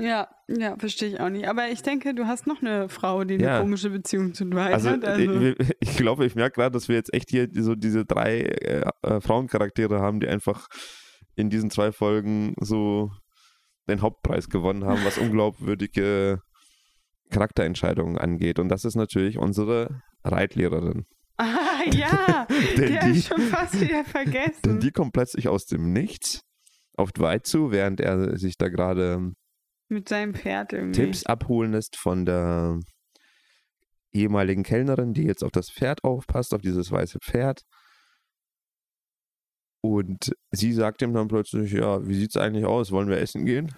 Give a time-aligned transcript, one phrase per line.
[0.00, 1.46] Ja, ja, verstehe ich auch nicht.
[1.46, 3.60] Aber ich denke, du hast noch eine Frau, die eine ja.
[3.60, 5.04] komische Beziehung zu Dwight also, hat.
[5.04, 5.40] Also.
[5.40, 8.90] Ich, ich glaube, ich merke gerade, dass wir jetzt echt hier so diese drei äh,
[9.02, 10.68] äh, Frauencharaktere haben, die einfach
[11.36, 13.10] in diesen zwei Folgen so
[13.88, 16.40] den Hauptpreis gewonnen haben, was unglaubwürdige
[17.30, 18.58] Charakterentscheidungen angeht.
[18.58, 21.06] Und das ist natürlich unsere Reitlehrerin.
[21.36, 22.46] Ah, ja,
[22.76, 24.60] die habe ich schon fast wieder vergessen.
[24.64, 26.42] Denn die kommt plötzlich aus dem Nichts
[26.96, 29.32] auf Dwight zu, während er sich da gerade
[29.90, 31.04] mit seinem Pferd irgendwie.
[31.04, 32.80] Tipps abholen lässt von der
[34.12, 37.62] ehemaligen Kellnerin, die jetzt auf das Pferd aufpasst, auf dieses weiße Pferd.
[39.82, 42.92] Und sie sagt ihm dann plötzlich, ja, wie sieht's eigentlich aus?
[42.92, 43.72] Wollen wir essen gehen?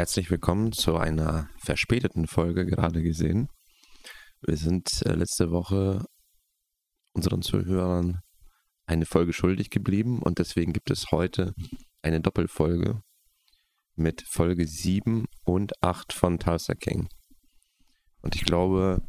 [0.00, 3.50] Herzlich willkommen zu einer verspäteten Folge gerade gesehen.
[4.40, 6.06] Wir sind äh, letzte Woche
[7.12, 8.20] unseren Zuhörern
[8.86, 11.52] eine Folge schuldig geblieben und deswegen gibt es heute
[12.00, 13.02] eine Doppelfolge
[13.94, 17.06] mit Folge 7 und 8 von Tulsa King.
[18.22, 19.02] Und ich glaube,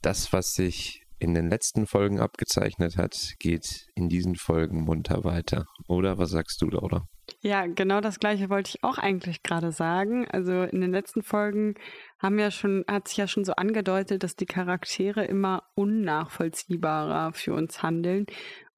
[0.00, 5.66] das, was sich in den letzten Folgen abgezeichnet hat, geht in diesen Folgen munter weiter.
[5.88, 7.08] Oder was sagst du, Laura?
[7.40, 10.26] Ja, genau das gleiche wollte ich auch eigentlich gerade sagen.
[10.28, 11.74] Also in den letzten Folgen
[12.18, 17.54] haben ja schon, hat sich ja schon so angedeutet, dass die Charaktere immer unnachvollziehbarer für
[17.54, 18.26] uns handeln.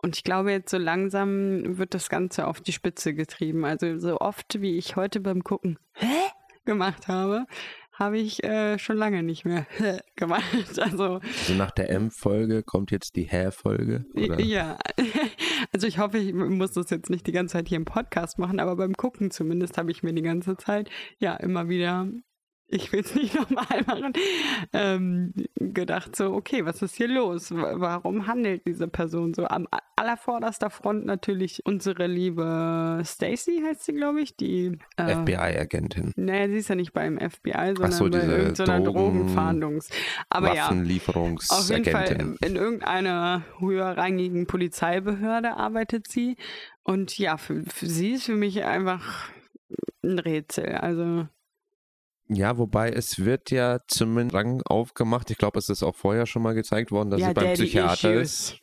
[0.03, 3.65] Und ich glaube, jetzt so langsam wird das Ganze auf die Spitze getrieben.
[3.65, 6.07] Also so oft, wie ich heute beim Gucken Hä?
[6.65, 7.47] gemacht habe,
[8.01, 9.67] habe ich äh, schon lange nicht mehr
[10.17, 10.45] gemacht.
[10.81, 14.07] Also, also nach der M-Folge kommt jetzt die Hä-Folge?
[14.15, 14.79] Ja,
[15.73, 18.61] also ich hoffe, ich muss das jetzt nicht die ganze Zeit hier im Podcast machen,
[18.61, 22.09] aber beim Gucken zumindest habe ich mir die ganze Zeit ja immer wieder
[22.71, 24.13] ich will es nicht nochmal machen,
[24.73, 27.51] ähm, gedacht so, okay, was ist hier los?
[27.51, 29.47] Warum handelt diese Person so?
[29.47, 29.67] Am
[29.97, 36.13] allervorderster Front natürlich unsere liebe Stacy, heißt sie, glaube ich, die äh, FBI-Agentin.
[36.17, 39.91] Naja, sie ist ja nicht beim FBI, sondern so, bei irgendeiner Drogen, Drogenfahndungs.
[40.29, 46.37] Aber ja, auf jeden Fall in irgendeiner höherrangigen Polizeibehörde arbeitet sie.
[46.83, 49.31] Und ja, für, für sie ist für mich einfach
[50.03, 50.77] ein Rätsel.
[50.77, 51.27] Also
[52.33, 55.31] ja, wobei es wird ja zumindest Rang aufgemacht.
[55.31, 58.15] Ich glaube, es ist auch vorher schon mal gezeigt worden, dass ja, sie beim Psychiater
[58.15, 58.61] ist.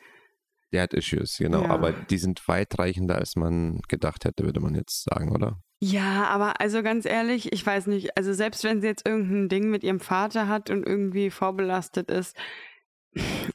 [0.71, 1.63] Der hat Issues, genau.
[1.63, 1.69] Ja.
[1.69, 5.61] Aber die sind weitreichender, als man gedacht hätte, würde man jetzt sagen, oder?
[5.79, 9.69] Ja, aber also ganz ehrlich, ich weiß nicht, also selbst wenn sie jetzt irgendein Ding
[9.69, 12.35] mit ihrem Vater hat und irgendwie vorbelastet ist,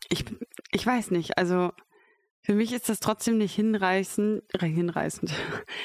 [0.09, 0.25] ich,
[0.71, 1.73] ich weiß nicht, also
[2.45, 5.33] für mich ist das trotzdem nicht hinreißend, hinreißend.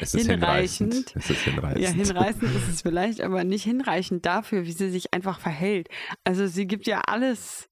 [0.02, 0.94] Es ist hinreichend.
[0.94, 1.16] hinreichend.
[1.16, 1.82] Es ist hinreichend.
[1.82, 5.88] Ja, hinreißend ist es vielleicht, aber nicht hinreichend dafür, wie sie sich einfach verhält.
[6.24, 7.70] Also sie gibt ja alles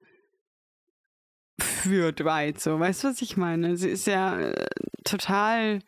[1.59, 2.79] für Dwight, so.
[2.79, 3.75] Weißt du, was ich meine?
[3.75, 4.65] Sie ist ja äh,
[5.03, 5.79] total,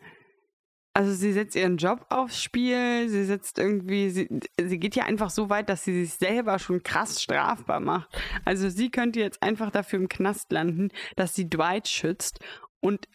[0.94, 4.28] also sie setzt ihren Job aufs Spiel, sie setzt irgendwie, sie,
[4.60, 8.10] sie geht ja einfach so weit, dass sie sich selber schon krass strafbar macht.
[8.44, 12.40] Also sie könnte jetzt einfach dafür im Knast landen, dass sie Dwight schützt
[12.80, 13.08] und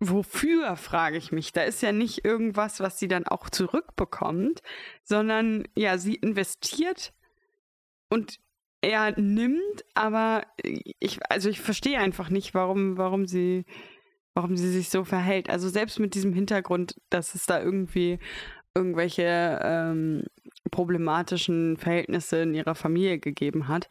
[0.00, 1.52] wofür, frage ich mich.
[1.52, 4.60] Da ist ja nicht irgendwas, was sie dann auch zurückbekommt,
[5.04, 7.12] sondern ja, sie investiert
[8.08, 8.38] und
[8.82, 13.64] er nimmt, aber ich, also ich verstehe einfach nicht, warum, warum sie,
[14.34, 15.48] warum sie sich so verhält.
[15.48, 18.18] Also selbst mit diesem Hintergrund, dass es da irgendwie
[18.74, 20.24] irgendwelche ähm,
[20.70, 23.88] problematischen Verhältnisse in ihrer Familie gegeben hat.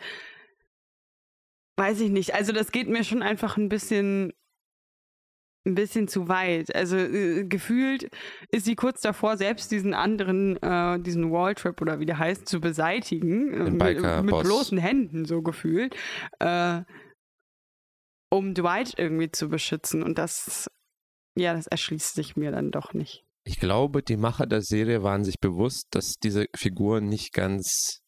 [1.77, 2.33] Weiß ich nicht.
[2.33, 4.33] Also das geht mir schon einfach ein bisschen
[5.65, 6.75] ein bisschen zu weit.
[6.75, 8.09] Also äh, gefühlt
[8.49, 12.59] ist sie kurz davor, selbst diesen anderen, äh, diesen Walltrip oder wie der heißt, zu
[12.59, 13.53] beseitigen.
[13.53, 15.95] Äh, mit, mit bloßen Händen so gefühlt.
[16.39, 16.81] Äh,
[18.31, 20.03] um Dwight irgendwie zu beschützen.
[20.03, 20.69] Und das,
[21.35, 23.23] ja, das erschließt sich mir dann doch nicht.
[23.43, 28.01] Ich glaube, die Macher der Serie waren sich bewusst, dass diese Figur nicht ganz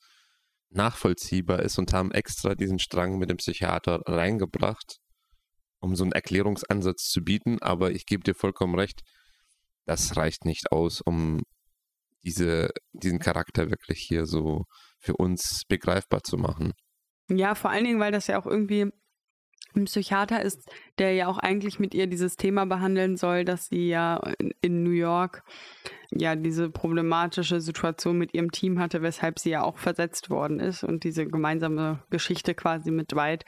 [0.70, 5.00] nachvollziehbar ist und haben extra diesen Strang mit dem Psychiater reingebracht,
[5.84, 9.02] um so einen Erklärungsansatz zu bieten, aber ich gebe dir vollkommen recht,
[9.86, 11.42] das reicht nicht aus, um
[12.24, 14.64] diese, diesen Charakter wirklich hier so
[15.00, 16.72] für uns begreifbar zu machen.
[17.30, 18.92] Ja, vor allen Dingen, weil das ja auch irgendwie
[19.76, 20.70] ein Psychiater ist,
[21.00, 24.22] der ja auch eigentlich mit ihr dieses Thema behandeln soll, dass sie ja
[24.62, 25.44] in New York
[26.12, 30.84] ja diese problematische Situation mit ihrem Team hatte, weshalb sie ja auch versetzt worden ist
[30.84, 33.46] und diese gemeinsame Geschichte quasi mit Dwight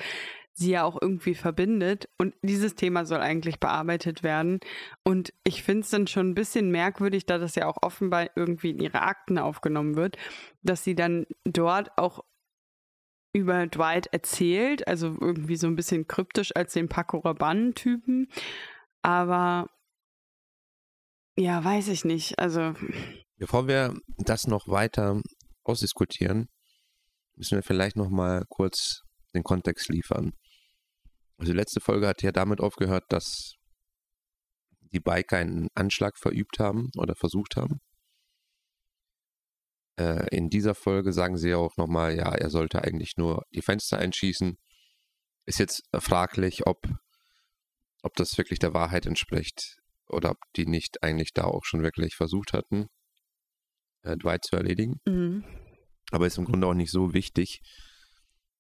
[0.56, 2.10] sie ja auch irgendwie verbindet.
[2.18, 4.60] Und dieses Thema soll eigentlich bearbeitet werden.
[5.04, 8.72] Und ich finde es dann schon ein bisschen merkwürdig, da das ja auch offenbar irgendwie
[8.72, 10.18] in ihre Akten aufgenommen wird,
[10.64, 12.24] dass sie dann dort auch
[13.34, 18.30] über Dwight erzählt, also irgendwie so ein bisschen kryptisch als den Paco Rabanne-Typen.
[19.02, 19.68] Aber
[21.38, 22.40] ja, weiß ich nicht.
[22.40, 22.74] Also.
[23.38, 25.22] Bevor wir das noch weiter
[25.66, 26.48] ausdiskutieren,
[27.36, 29.02] müssen wir vielleicht noch mal kurz
[29.34, 30.32] den Kontext liefern.
[31.38, 33.56] Also die letzte Folge hat ja damit aufgehört, dass
[34.80, 37.82] die Biker einen Anschlag verübt haben oder versucht haben.
[39.98, 43.98] Äh, in dieser Folge sagen sie auch nochmal, ja, er sollte eigentlich nur die Fenster
[43.98, 44.58] einschießen.
[45.46, 46.88] Ist jetzt fraglich, ob,
[48.04, 49.78] ob das wirklich der Wahrheit entspricht
[50.08, 52.88] oder ob die nicht eigentlich da auch schon wirklich versucht hatten,
[54.04, 55.00] äh, Dwight zu erledigen.
[55.06, 55.44] Mhm.
[56.12, 57.62] Aber ist im Grunde auch nicht so wichtig.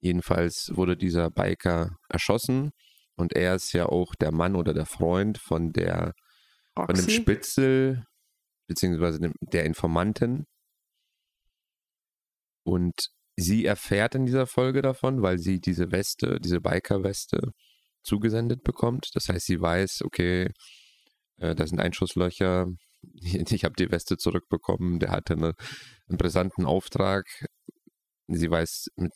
[0.02, 2.72] Jedenfalls wurde dieser Biker erschossen
[3.16, 6.14] und er ist ja auch der Mann oder der Freund von der
[6.78, 6.86] Roxy?
[6.86, 8.06] von dem Spitzel
[8.68, 10.46] beziehungsweise dem, der Informantin.
[12.64, 17.52] Und sie erfährt in dieser Folge davon, weil sie diese Weste, diese Biker-Weste
[18.04, 19.10] zugesendet bekommt.
[19.14, 20.50] Das heißt, sie weiß, okay,
[21.38, 22.68] äh, da sind Einschusslöcher.
[23.04, 25.00] Ich habe die Weste zurückbekommen.
[25.00, 25.54] Der hatte eine,
[26.10, 27.28] einen brisanten Auftrag.
[28.28, 29.12] Sie weiß mit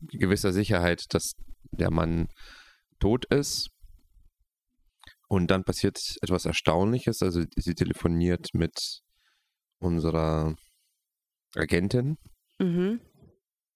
[0.00, 1.32] gewisser Sicherheit, dass
[1.70, 2.28] der Mann
[2.98, 3.68] tot ist.
[5.28, 7.22] Und dann passiert etwas Erstaunliches.
[7.22, 9.02] Also sie telefoniert mit
[9.78, 10.54] unserer
[11.54, 12.16] Agentin.
[12.58, 13.00] Mhm.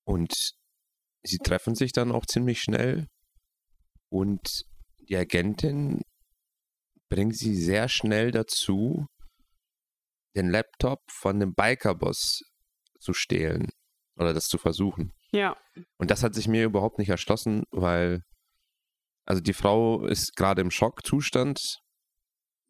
[0.04, 0.54] Und
[1.22, 3.08] sie treffen sich dann auch ziemlich schnell.
[4.08, 4.64] Und
[5.08, 6.00] die Agentin
[7.08, 9.06] bringt sie sehr schnell dazu,
[10.34, 12.40] den Laptop von dem Bikerboss
[12.98, 13.68] zu stehlen
[14.16, 15.12] oder das zu versuchen.
[15.32, 15.56] Ja.
[15.98, 18.22] Und das hat sich mir überhaupt nicht erschlossen, weil
[19.24, 21.80] also die Frau ist gerade im Schockzustand.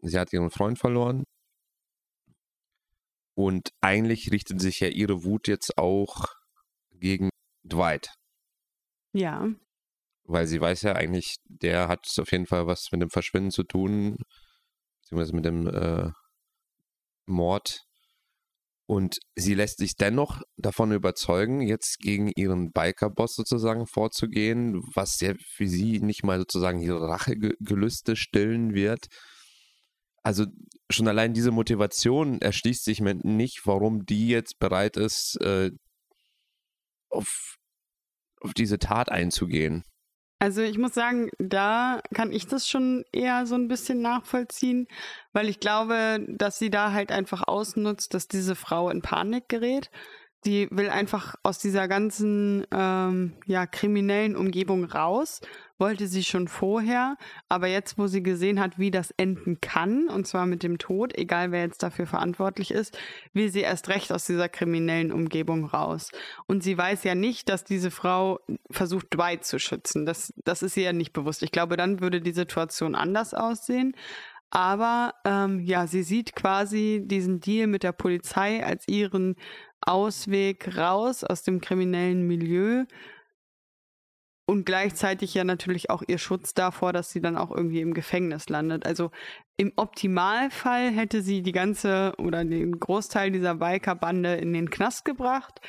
[0.00, 1.24] Sie hat ihren Freund verloren.
[3.34, 6.26] Und eigentlich richtet sich ja ihre Wut jetzt auch
[6.90, 7.30] gegen
[7.64, 8.14] Dwight.
[9.12, 9.48] Ja.
[10.24, 13.64] Weil sie weiß ja eigentlich, der hat auf jeden Fall was mit dem Verschwinden zu
[13.64, 14.16] tun,
[15.00, 16.10] beziehungsweise mit dem äh,
[17.26, 17.86] Mord
[18.92, 25.32] und sie lässt sich dennoch davon überzeugen, jetzt gegen ihren Biker-Boss sozusagen vorzugehen, was ja
[25.54, 29.06] für sie nicht mal sozusagen ihre Rachegelüste stillen wird.
[30.22, 30.44] Also
[30.90, 35.70] schon allein diese Motivation erschließt sich mir nicht, warum die jetzt bereit ist, äh,
[37.08, 37.56] auf,
[38.42, 39.84] auf diese Tat einzugehen.
[40.42, 44.88] Also ich muss sagen, da kann ich das schon eher so ein bisschen nachvollziehen,
[45.32, 49.88] weil ich glaube, dass sie da halt einfach ausnutzt, dass diese Frau in Panik gerät
[50.44, 55.40] die will einfach aus dieser ganzen ähm, ja, kriminellen Umgebung raus,
[55.78, 57.16] wollte sie schon vorher,
[57.48, 61.16] aber jetzt, wo sie gesehen hat, wie das enden kann, und zwar mit dem Tod,
[61.16, 62.96] egal wer jetzt dafür verantwortlich ist,
[63.32, 66.10] will sie erst recht aus dieser kriminellen Umgebung raus.
[66.46, 68.38] Und sie weiß ja nicht, dass diese Frau
[68.70, 70.06] versucht, Dwight zu schützen.
[70.06, 71.42] Das, das ist ihr ja nicht bewusst.
[71.42, 73.94] Ich glaube, dann würde die Situation anders aussehen.
[74.54, 79.34] Aber ähm, ja, sie sieht quasi diesen Deal mit der Polizei als ihren
[79.82, 82.84] Ausweg raus aus dem kriminellen Milieu
[84.46, 88.48] und gleichzeitig ja natürlich auch ihr Schutz davor, dass sie dann auch irgendwie im Gefängnis
[88.48, 88.84] landet.
[88.86, 89.10] Also
[89.56, 95.60] im Optimalfall hätte sie die ganze oder den Großteil dieser Biker-Bande in den Knast gebracht,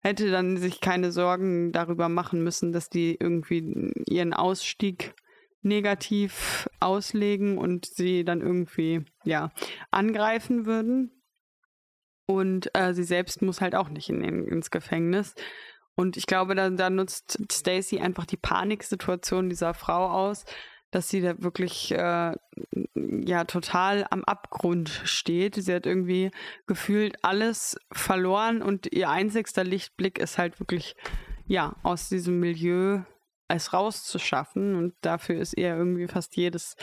[0.00, 5.14] hätte dann sich keine Sorgen darüber machen müssen, dass die irgendwie ihren Ausstieg
[5.62, 9.50] negativ auslegen und sie dann irgendwie ja
[9.90, 11.10] angreifen würden.
[12.26, 15.34] Und äh, sie selbst muss halt auch nicht in den, ins Gefängnis.
[15.94, 20.44] Und ich glaube, da, da nutzt Stacy einfach die Paniksituation dieser Frau aus,
[20.90, 22.32] dass sie da wirklich äh,
[22.94, 25.56] ja total am Abgrund steht.
[25.56, 26.30] Sie hat irgendwie
[26.66, 30.96] gefühlt alles verloren und ihr einzigster Lichtblick ist halt wirklich
[31.46, 33.02] ja aus diesem Milieu
[33.48, 34.76] es rauszuschaffen.
[34.76, 36.76] Und dafür ist ihr irgendwie fast jedes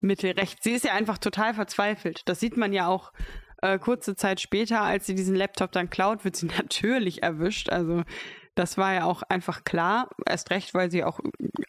[0.00, 0.62] Mittel recht.
[0.62, 2.22] Sie ist ja einfach total verzweifelt.
[2.26, 3.12] Das sieht man ja auch
[3.62, 7.70] äh, kurze Zeit später, als sie diesen Laptop dann klaut, wird sie natürlich erwischt.
[7.70, 8.02] Also
[8.54, 10.10] das war ja auch einfach klar.
[10.26, 11.20] Erst recht, weil sie auch,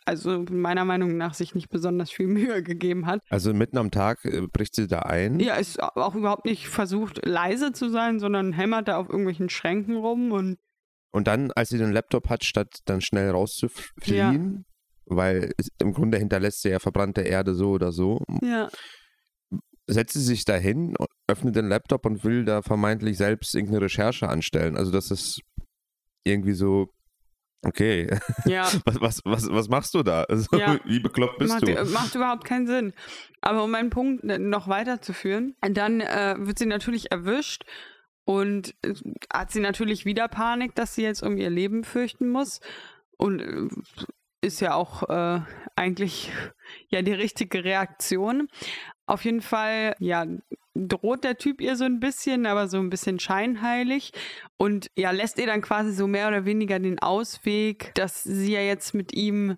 [0.06, 3.22] also meiner Meinung nach, sich nicht besonders viel Mühe gegeben hat.
[3.30, 5.40] Also mitten am Tag äh, bricht sie da ein?
[5.40, 9.96] Ja, ist auch überhaupt nicht versucht, leise zu sein, sondern hämmert da auf irgendwelchen Schränken
[9.96, 10.58] rum und.
[11.12, 15.16] Und dann, als sie den Laptop hat, statt dann schnell rauszufliehen, ja.
[15.16, 18.24] weil im Grunde hinterlässt sie ja verbrannte Erde so oder so.
[18.42, 18.68] Ja
[19.88, 20.96] setzt sie sich dahin,
[21.28, 24.78] öffnet den Laptop und will da vermeintlich selbst irgendeine Recherche anstellen.
[24.78, 25.42] Also das ist
[26.24, 26.90] irgendwie so
[27.66, 28.10] Okay.
[28.46, 28.70] Ja.
[28.86, 30.24] Was, was, was, was machst du da?
[30.24, 30.78] Also, Ja.
[30.86, 31.86] Wie bekloppt bist macht, du?
[31.92, 32.94] macht überhaupt keinen Sinn.
[33.40, 37.64] Aber um meinen Punkt noch weiterzuführen, dann äh, wird sie natürlich erwischt
[38.26, 38.94] und äh,
[39.32, 42.60] hat sie natürlich wieder Panik, dass sie jetzt um ihr Leben fürchten muss.
[43.18, 43.70] Und äh,
[44.42, 45.42] ist ja auch äh,
[45.76, 46.32] eigentlich
[46.90, 48.50] ja die richtige Reaktion.
[49.06, 50.26] Auf jeden Fall, ja,
[50.76, 54.12] droht der Typ ihr so ein bisschen, aber so ein bisschen scheinheilig
[54.58, 58.62] und ja, lässt ihr dann quasi so mehr oder weniger den Ausweg, dass sie ja
[58.62, 59.58] jetzt mit ihm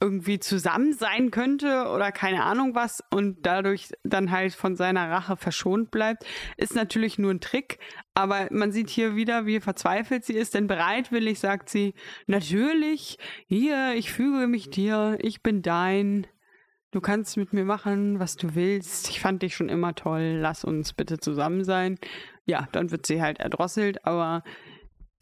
[0.00, 5.36] irgendwie zusammen sein könnte oder keine Ahnung was und dadurch dann halt von seiner Rache
[5.36, 6.26] verschont bleibt,
[6.58, 7.78] ist natürlich nur ein Trick.
[8.12, 11.94] Aber man sieht hier wieder, wie verzweifelt sie ist, denn bereitwillig sagt sie,
[12.26, 16.26] natürlich, hier, ich füge mich dir, ich bin dein.
[16.96, 19.10] Du kannst mit mir machen, was du willst.
[19.10, 20.38] Ich fand dich schon immer toll.
[20.40, 21.98] Lass uns bitte zusammen sein.
[22.46, 24.42] Ja, dann wird sie halt erdrosselt, aber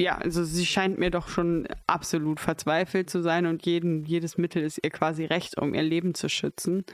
[0.00, 4.62] ja, also sie scheint mir doch schon absolut verzweifelt zu sein und jeden, jedes Mittel
[4.62, 6.84] ist ihr quasi recht, um ihr Leben zu schützen.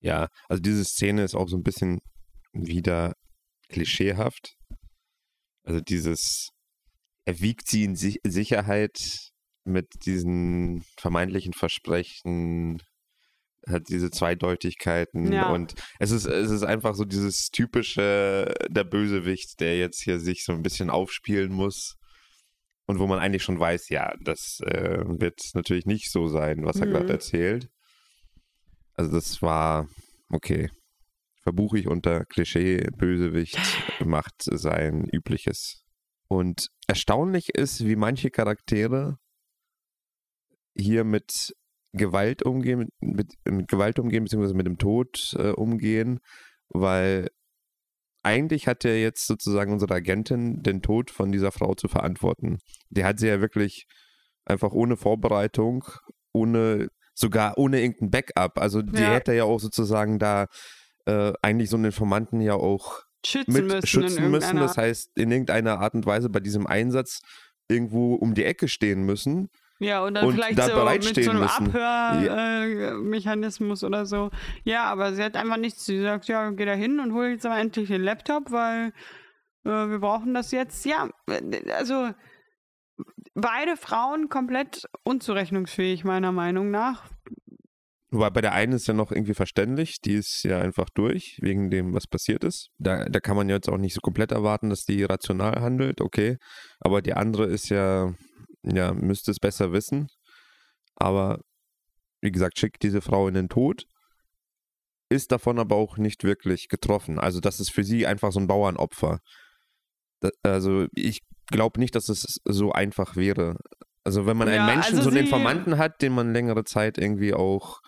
[0.00, 1.98] Ja, also diese Szene ist auch so ein bisschen
[2.54, 3.12] wieder
[3.68, 4.54] klischeehaft.
[5.64, 6.48] Also dieses,
[7.26, 9.29] er wiegt sie in Si- Sicherheit
[9.64, 12.82] mit diesen vermeintlichen Versprechen,
[13.66, 15.50] hat diese Zweideutigkeiten Ja.
[15.50, 20.44] und es ist, es ist einfach so dieses typische, der Bösewicht, der jetzt hier sich
[20.44, 21.96] so ein bisschen aufspielen muss
[22.86, 26.76] und wo man eigentlich schon weiß, ja, das äh, wird natürlich nicht so sein, was
[26.80, 26.90] er Mhm.
[26.92, 27.68] gerade erzählt.
[28.94, 29.88] Also das war,
[30.30, 30.70] okay,
[31.42, 33.58] verbuche ich unter Klischee, Bösewicht
[34.04, 35.84] macht sein Übliches.
[36.28, 39.16] Und erstaunlich ist, wie manche Charaktere
[40.76, 41.54] hier mit
[41.92, 46.20] Gewalt umgehen, mit, mit, Gewalt umgehen, beziehungsweise mit dem Tod äh, umgehen,
[46.68, 47.28] weil
[48.22, 52.58] eigentlich hat ja jetzt sozusagen unsere Agentin den Tod von dieser Frau zu verantworten.
[52.90, 53.86] Die hat sie ja wirklich
[54.44, 55.84] einfach ohne Vorbereitung,
[56.32, 58.58] ohne, sogar ohne irgendein Backup.
[58.58, 59.14] Also die Ja.
[59.14, 60.46] hätte ja auch sozusagen da
[61.06, 63.86] äh, eigentlich so einen Informanten ja auch Schützen mit müssen.
[63.86, 64.56] schützen müssen.
[64.56, 67.20] Das heißt, in irgendeiner Art und Weise bei diesem Einsatz
[67.68, 69.48] irgendwo um die Ecke stehen müssen.
[69.80, 71.42] Ja, und dann und vielleicht da so mit so einem.
[71.42, 74.30] Abhörmechanismus oder so.
[74.62, 75.86] Ja, aber sie hat einfach nichts.
[75.86, 78.92] Sie sagt, ja, geh da hin und hol jetzt aber endlich den Laptop, weil
[79.64, 80.84] äh, wir brauchen das jetzt.
[80.84, 81.08] Ja,
[81.74, 82.10] also
[83.34, 87.08] beide Frauen komplett unzurechnungsfähig, meiner Meinung nach.
[88.12, 91.70] Wobei bei der einen ist ja noch irgendwie verständlich, die ist ja einfach durch, wegen
[91.70, 92.70] dem, was passiert ist.
[92.78, 96.36] Da, da kann man jetzt auch nicht so komplett erwarten, dass die rational handelt, okay.
[96.80, 98.12] Aber die andere ist ja,
[98.62, 100.08] ja, müsste es besser wissen.
[100.96, 101.40] Aber
[102.20, 103.84] wie gesagt, schickt diese Frau in den Tod,
[105.08, 107.18] ist davon aber auch nicht wirklich getroffen.
[107.18, 109.20] Also das ist für sie einfach so ein Bauernopfer.
[110.20, 113.56] Da, also ich glaube nicht, dass es so einfach wäre.
[114.04, 116.98] Also wenn man einen Ja, Menschen, also so einen Informanten hat, den man längere Zeit
[116.98, 117.80] irgendwie auch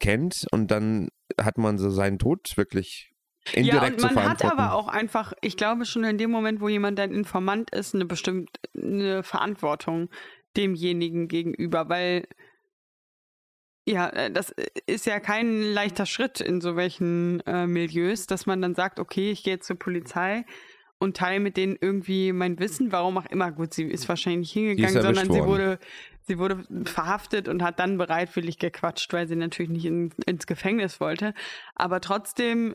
[0.00, 1.08] kennt und dann
[1.40, 3.12] hat man so seinen Tod wirklich
[3.52, 4.58] Ja, indirekt und zu man hat verantworten.
[4.58, 8.04] aber auch einfach, ich glaube schon in dem Moment, wo jemand ein Informant ist, eine
[8.04, 10.10] bestimmte eine Verantwortung
[10.56, 12.26] demjenigen gegenüber, weil
[13.88, 14.54] ja, äh, das
[14.86, 19.30] ist ja kein leichter Schritt in so welchen äh, Milieus, dass man dann sagt, okay,
[19.30, 20.44] ich gehe jetzt zur Polizei
[20.98, 23.52] und teile mit denen irgendwie mein Wissen, warum auch immer.
[23.52, 25.78] Gut, sie ist wahrscheinlich nicht hingegangen, erwischt sondern sie wurde,
[26.22, 31.00] sie wurde verhaftet und hat dann bereitwillig gequatscht, weil sie natürlich nicht in, ins Gefängnis
[31.00, 31.34] wollte.
[31.74, 32.74] Aber trotzdem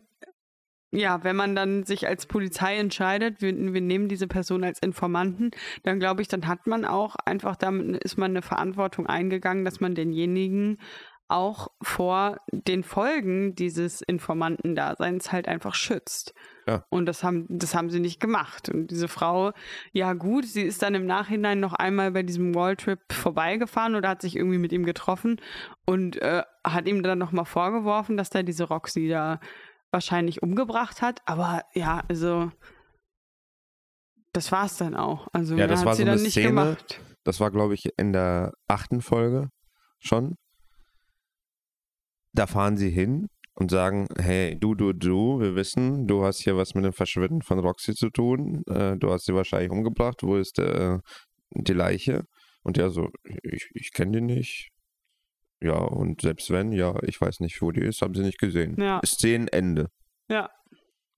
[0.94, 5.52] ja, wenn man dann sich als Polizei entscheidet, wir, wir nehmen diese Person als Informanten,
[5.82, 9.80] dann glaube ich, dann hat man auch einfach, damit ist man eine Verantwortung eingegangen, dass
[9.80, 10.78] man denjenigen
[11.30, 16.36] auch vor den Folgen dieses Informantendaseins halt einfach schützt.
[16.68, 16.86] Ja.
[16.90, 18.70] Und das haben, das haben sie nicht gemacht.
[18.70, 19.52] Und diese Frau,
[19.94, 24.22] ja gut, sie ist dann im Nachhinein noch einmal bei diesem Walltrip vorbeigefahren oder hat
[24.22, 25.42] sich irgendwie mit ihm getroffen
[25.86, 29.40] und äh, hat ihm dann nochmal vorgeworfen, dass da diese Roxy da
[29.94, 31.22] wahrscheinlich umgebracht hat.
[31.26, 32.52] Aber ja, also
[34.34, 35.28] das war's dann auch.
[35.32, 37.00] Also Ja, das hat war sie so dann eine nicht Szene, gemacht.
[37.24, 39.50] Das war, glaube ich, in der achten Folge
[40.00, 40.36] schon.
[42.34, 46.58] Da fahren sie hin und sagen, hey, du, du, du, wir wissen, du hast hier
[46.58, 48.64] was mit dem Verschwinden von Roxy zu tun.
[48.68, 50.24] Äh, du hast sie wahrscheinlich umgebracht.
[50.24, 50.98] Wo ist äh,
[51.52, 52.26] die Leiche?
[52.64, 53.10] Und ja, so,
[53.44, 54.73] ich, ich kenne die nicht.
[55.64, 58.76] Ja, und selbst wenn, ja, ich weiß nicht, wo die ist, haben sie nicht gesehen.
[58.78, 59.00] Ja.
[59.06, 59.88] Szenenende.
[60.30, 60.50] Ja.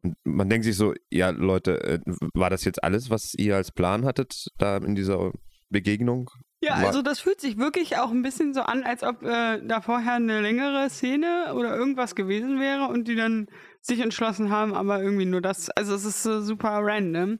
[0.03, 1.99] Und man denkt sich so, ja, Leute, äh,
[2.35, 5.31] war das jetzt alles, was ihr als Plan hattet, da in dieser
[5.69, 6.29] Begegnung?
[6.61, 9.81] Ja, also das fühlt sich wirklich auch ein bisschen so an, als ob äh, da
[9.81, 13.47] vorher eine längere Szene oder irgendwas gewesen wäre und die dann
[13.81, 15.69] sich entschlossen haben, aber irgendwie nur das.
[15.71, 17.39] Also es ist so super random.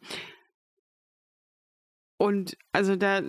[2.18, 3.22] Und also da,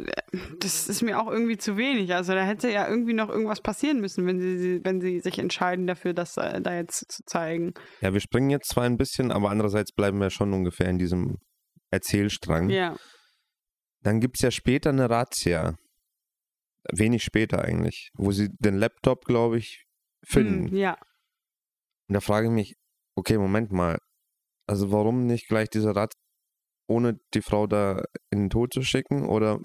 [0.60, 2.14] das ist mir auch irgendwie zu wenig.
[2.14, 5.86] Also da hätte ja irgendwie noch irgendwas passieren müssen, wenn sie, wenn sie sich entscheiden
[5.86, 7.74] dafür, das äh, da jetzt zu zeigen.
[8.00, 11.38] Ja, wir springen jetzt zwar ein bisschen, aber andererseits bleiben wir schon ungefähr in diesem
[11.90, 12.70] Erzählstrang.
[12.70, 12.96] Ja.
[14.02, 15.74] Dann gibt es ja später eine Razzia.
[16.92, 19.84] Wenig später eigentlich, wo sie den Laptop, glaube ich,
[20.24, 20.68] finden.
[20.68, 20.96] Hm, ja.
[22.08, 22.74] Und da frage ich mich,
[23.16, 23.98] okay, Moment mal.
[24.68, 26.20] Also warum nicht gleich diese Razzia,
[26.88, 29.26] ohne die Frau da in den Tod zu schicken?
[29.26, 29.58] Oder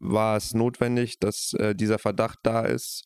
[0.00, 3.04] war es notwendig, dass äh, dieser Verdacht da ist,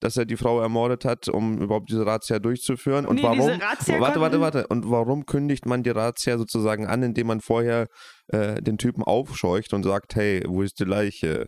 [0.00, 3.04] dass er die Frau ermordet hat, um überhaupt diese Razzia durchzuführen?
[3.06, 3.60] Und Nee, warum?
[4.00, 4.66] warte, warte, warte.
[4.68, 7.88] Und warum kündigt man die Razzia sozusagen an, indem man vorher
[8.28, 11.46] äh, den Typen aufscheucht und sagt, hey, wo ist die Leiche?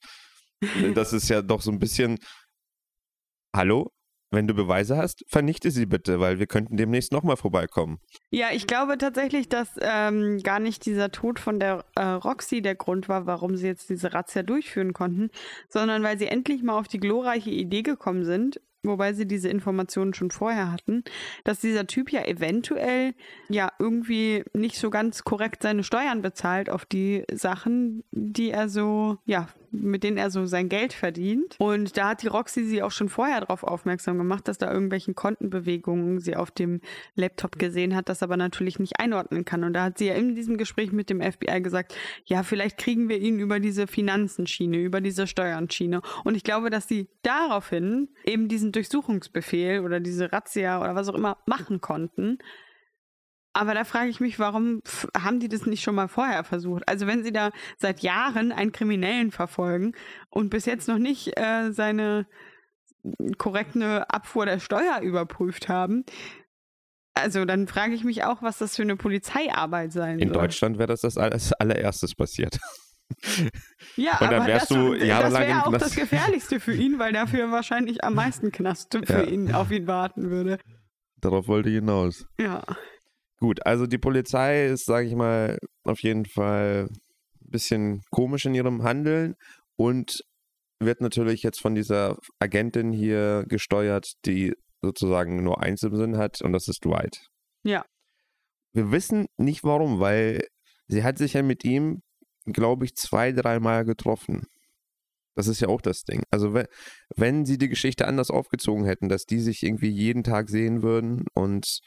[0.94, 2.18] Das ist ja doch so ein bisschen,
[3.56, 3.90] hallo?
[4.32, 7.98] Wenn du Beweise hast, vernichte sie bitte, weil wir könnten demnächst nochmal vorbeikommen.
[8.30, 12.76] Ja, ich glaube tatsächlich, dass ähm, gar nicht dieser Tod von der äh, Roxy der
[12.76, 15.30] Grund war, warum sie jetzt diese Razzia durchführen konnten,
[15.68, 20.14] sondern weil sie endlich mal auf die glorreiche Idee gekommen sind, wobei sie diese Informationen
[20.14, 21.02] schon vorher hatten,
[21.44, 23.14] dass dieser Typ ja eventuell
[23.48, 29.18] ja irgendwie nicht so ganz korrekt seine Steuern bezahlt auf die Sachen, die er so,
[29.26, 31.56] ja, mit denen er so sein Geld verdient.
[31.58, 35.14] Und da hat die Roxy sie auch schon vorher darauf aufmerksam gemacht, dass da irgendwelchen
[35.14, 36.80] Kontenbewegungen sie auf dem
[37.14, 39.64] Laptop gesehen hat, das aber natürlich nicht einordnen kann.
[39.64, 43.08] Und da hat sie ja in diesem Gespräch mit dem FBI gesagt, ja, vielleicht kriegen
[43.08, 46.02] wir ihn über diese Finanzenschiene, über diese Steuernschiene.
[46.24, 51.14] Und ich glaube, dass sie daraufhin eben diesen Durchsuchungsbefehl oder diese Razzia oder was auch
[51.14, 52.38] immer machen konnten.
[53.52, 54.80] Aber da frage ich mich, warum
[55.16, 56.88] haben die das nicht schon mal vorher versucht?
[56.88, 59.92] Also wenn sie da seit Jahren einen Kriminellen verfolgen
[60.30, 62.26] und bis jetzt noch nicht äh, seine
[63.38, 66.04] korrekte Abfuhr der Steuer überprüft haben,
[67.14, 70.42] also dann frage ich mich auch, was das für eine Polizeiarbeit sein In soll.
[70.42, 72.58] Deutschland wäre das das als allererstes passiert.
[73.96, 76.72] Ja, Und dann aber wärst das, du das jahrelang im wäre auch das Gefährlichste für
[76.74, 79.22] ihn, weil dafür wahrscheinlich am meisten Knast für Ja.
[79.24, 80.58] ihn auf ihn warten würde.
[81.20, 82.26] Darauf wollte ich hinaus.
[82.38, 82.62] Ja.
[83.40, 88.54] Gut, also die Polizei ist, sage ich mal, auf jeden Fall ein bisschen komisch in
[88.54, 89.34] ihrem Handeln
[89.76, 90.22] und
[90.78, 96.42] wird natürlich jetzt von dieser Agentin hier gesteuert, die sozusagen nur eins im Sinn hat
[96.42, 97.28] und das ist Dwight.
[97.62, 97.84] Ja.
[98.72, 100.46] Wir wissen nicht warum, weil
[100.86, 102.02] sie hat sich ja mit ihm,
[102.44, 104.46] glaube ich, zwei, dreimal getroffen.
[105.34, 106.22] Das ist ja auch das Ding.
[106.30, 106.66] Also wenn,
[107.16, 111.24] wenn sie die Geschichte anders aufgezogen hätten, dass die sich irgendwie jeden Tag sehen würden
[111.32, 111.80] und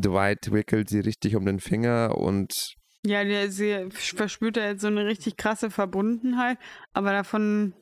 [0.00, 4.86] Dwight wickelt sie richtig um den Finger und Ja, der, sie verspürt da jetzt so
[4.88, 6.58] eine richtig krasse Verbundenheit,
[6.92, 7.74] aber davon,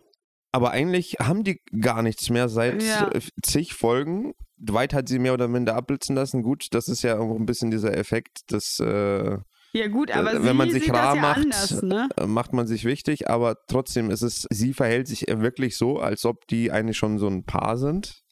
[0.52, 3.10] aber eigentlich haben die gar nichts mehr seit Ja.
[3.42, 4.32] zig Folgen.
[4.58, 6.42] Dwight hat sie mehr oder minder abblitzen lassen.
[6.42, 9.36] Gut, das ist ja auch ein bisschen dieser Effekt, dass äh,
[9.74, 12.08] ja gut, aber Wenn sie man sich rar ja macht, anders, ne?
[12.16, 16.24] äh, macht man sich wichtig, aber trotzdem ist es, sie verhält sich wirklich so, als
[16.24, 18.22] ob die eigentlich schon so ein Paar sind.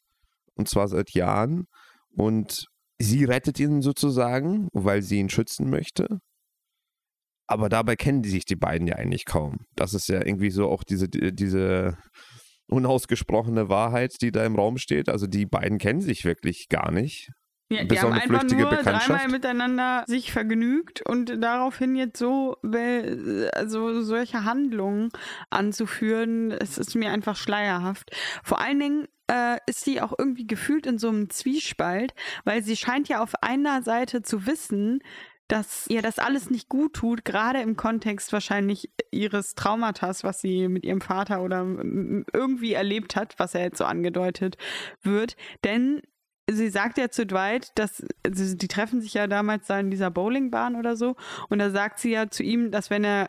[0.54, 1.66] Und zwar seit Jahren.
[2.16, 2.68] Und
[2.98, 6.20] sie rettet ihn sozusagen, weil sie ihn schützen möchte.
[7.46, 9.66] Aber dabei kennen die sich die beiden ja eigentlich kaum.
[9.76, 11.98] Das ist ja irgendwie so auch diese, diese
[12.68, 15.08] unausgesprochene Wahrheit, die da im Raum steht.
[15.08, 17.30] Also die beiden kennen sich wirklich gar nicht.
[17.70, 22.56] Ja, die haben einfach nur dreimal miteinander sich vergnügt und daraufhin jetzt so
[23.52, 25.08] also solche Handlungen
[25.50, 28.10] anzuführen, es ist mir einfach schleierhaft.
[28.42, 32.76] Vor allen Dingen äh, ist sie auch irgendwie gefühlt in so einem Zwiespalt, weil sie
[32.76, 35.00] scheint ja auf einer Seite zu wissen,
[35.48, 40.68] dass ihr das alles nicht gut tut, gerade im Kontext wahrscheinlich ihres Traumatas, was sie
[40.68, 41.66] mit ihrem Vater oder
[42.32, 44.56] irgendwie erlebt hat, was ja jetzt so angedeutet
[45.02, 45.36] wird.
[45.62, 46.00] Denn
[46.50, 50.10] sie sagt ja zu Dwight, dass also die treffen sich ja damals da in dieser
[50.10, 51.16] Bowlingbahn oder so
[51.48, 53.28] und da sagt sie ja zu ihm, dass wenn er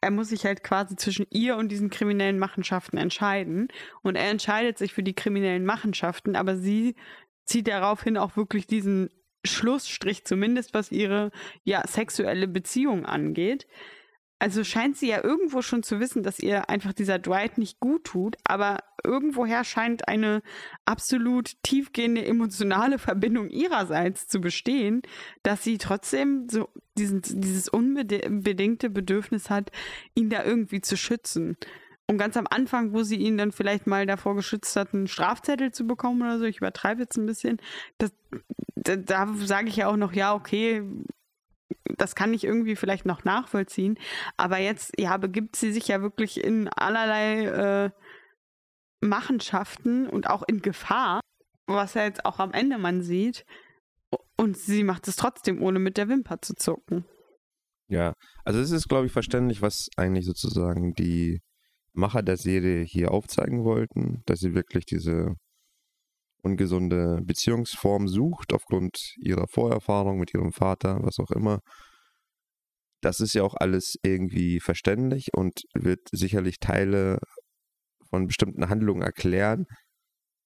[0.00, 3.68] er muss sich halt quasi zwischen ihr und diesen kriminellen Machenschaften entscheiden
[4.02, 6.96] und er entscheidet sich für die kriminellen Machenschaften, aber sie
[7.44, 9.10] zieht daraufhin auch wirklich diesen
[9.44, 11.30] Schlussstrich zumindest was ihre
[11.64, 13.66] ja sexuelle Beziehung angeht.
[14.40, 18.04] Also scheint sie ja irgendwo schon zu wissen, dass ihr einfach dieser Dwight nicht gut
[18.04, 20.42] tut, aber irgendwoher scheint eine
[20.86, 25.02] absolut tiefgehende emotionale Verbindung ihrerseits zu bestehen,
[25.42, 29.72] dass sie trotzdem so diesen, dieses unbedingte Bedürfnis hat,
[30.14, 31.58] ihn da irgendwie zu schützen.
[32.06, 35.70] Und ganz am Anfang, wo sie ihn dann vielleicht mal davor geschützt hat, einen Strafzettel
[35.70, 37.60] zu bekommen oder so, ich übertreibe jetzt ein bisschen,
[37.98, 38.10] das,
[38.74, 40.82] da, da sage ich ja auch noch, ja, okay,
[41.96, 43.98] das kann ich irgendwie vielleicht noch nachvollziehen.
[44.36, 47.90] Aber jetzt, ja, begibt sie sich ja wirklich in allerlei äh,
[49.00, 51.20] Machenschaften und auch in Gefahr,
[51.66, 53.44] was ja jetzt auch am Ende man sieht.
[54.36, 57.04] Und sie macht es trotzdem, ohne mit der Wimper zu zucken.
[57.88, 61.40] Ja, also es ist, glaube ich, verständlich, was eigentlich sozusagen die
[61.92, 65.34] Macher der Serie hier aufzeigen wollten, dass sie wirklich diese
[66.42, 71.60] ungesunde Beziehungsform sucht, aufgrund ihrer Vorerfahrung mit ihrem Vater, was auch immer.
[73.02, 77.18] Das ist ja auch alles irgendwie verständlich und wird sicherlich Teile
[78.10, 79.66] von bestimmten Handlungen erklären.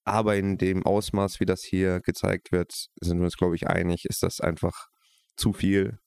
[0.05, 4.05] Aber in dem Ausmaß, wie das hier gezeigt wird, sind wir uns, glaube ich, einig,
[4.05, 4.87] ist das einfach
[5.35, 5.97] zu viel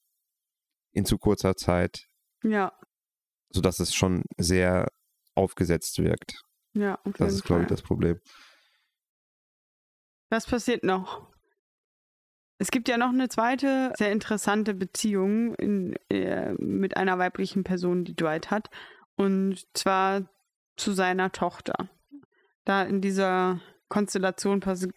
[0.92, 2.06] in zu kurzer Zeit.
[2.44, 2.72] Ja.
[3.50, 4.88] Sodass es schon sehr
[5.34, 6.42] aufgesetzt wirkt.
[6.74, 8.20] Ja, auf Das ist, glaube ich, das Problem.
[10.30, 11.26] Was passiert noch?
[12.58, 18.04] Es gibt ja noch eine zweite sehr interessante Beziehung in, äh, mit einer weiblichen Person,
[18.04, 18.68] die Dwight hat.
[19.16, 20.28] Und zwar
[20.76, 21.88] zu seiner Tochter.
[22.64, 24.88] Da in dieser Konstellation passi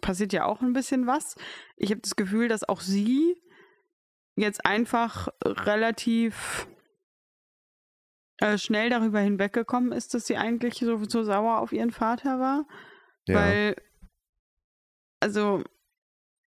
[0.00, 1.36] passiert ja auch ein bisschen was.
[1.76, 3.36] Ich habe das Gefühl, dass auch sie
[4.34, 6.66] jetzt einfach relativ
[8.38, 12.66] äh, schnell darüber hinweggekommen ist, dass sie eigentlich so, so sauer auf ihren Vater war.
[13.26, 13.34] Ja.
[13.36, 13.76] Weil
[15.20, 15.62] also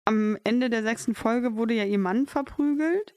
[0.04, 3.14] am Ende der sechsten Folge wurde ja ihr Mann verprügelt.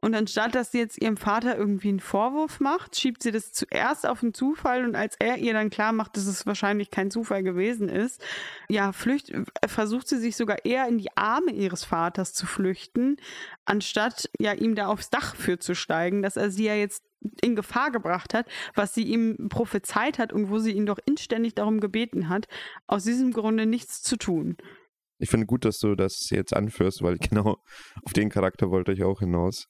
[0.00, 4.06] Und anstatt dass sie jetzt ihrem Vater irgendwie einen Vorwurf macht, schiebt sie das zuerst
[4.06, 7.42] auf den Zufall und als er ihr dann klar macht, dass es wahrscheinlich kein Zufall
[7.42, 8.24] gewesen ist,
[8.68, 9.32] ja, flücht,
[9.66, 13.16] versucht sie sich sogar eher in die Arme ihres Vaters zu flüchten,
[13.64, 17.02] anstatt ja ihm da aufs Dach für zu steigen, dass er sie ja jetzt
[17.42, 21.56] in Gefahr gebracht hat, was sie ihm prophezeit hat und wo sie ihn doch inständig
[21.56, 22.46] darum gebeten hat,
[22.86, 24.56] aus diesem Grunde nichts zu tun.
[25.18, 27.56] Ich finde gut, dass du das jetzt anführst, weil genau
[28.04, 29.66] auf den Charakter wollte ich auch hinaus.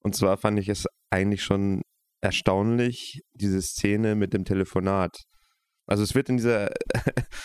[0.00, 1.82] Und zwar fand ich es eigentlich schon
[2.20, 5.24] erstaunlich, diese Szene mit dem Telefonat.
[5.86, 6.70] Also es wird in dieser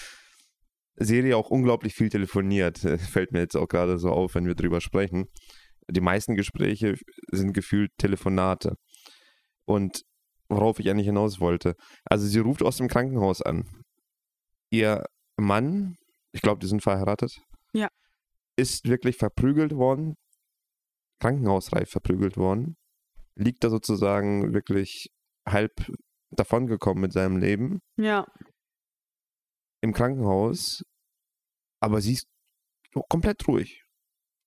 [0.96, 2.80] Serie auch unglaublich viel telefoniert.
[3.12, 5.26] Fällt mir jetzt auch gerade so auf, wenn wir drüber sprechen.
[5.90, 6.96] Die meisten Gespräche
[7.32, 8.76] sind gefühlt Telefonate.
[9.66, 10.04] Und
[10.50, 11.76] worauf ich eigentlich hinaus wollte.
[12.06, 13.64] Also sie ruft aus dem Krankenhaus an.
[14.70, 15.06] Ihr
[15.38, 15.96] Mann
[16.34, 17.42] ich glaube, die sind verheiratet.
[17.74, 17.90] Ja.
[18.58, 20.16] Ist wirklich verprügelt worden,
[21.20, 22.76] krankenhausreif verprügelt worden,
[23.36, 25.08] liegt da sozusagen wirklich
[25.48, 25.72] halb
[26.32, 27.80] davongekommen mit seinem Leben.
[27.98, 28.26] Ja.
[29.82, 30.82] Im Krankenhaus,
[31.80, 32.28] aber sie ist
[33.10, 33.84] komplett ruhig.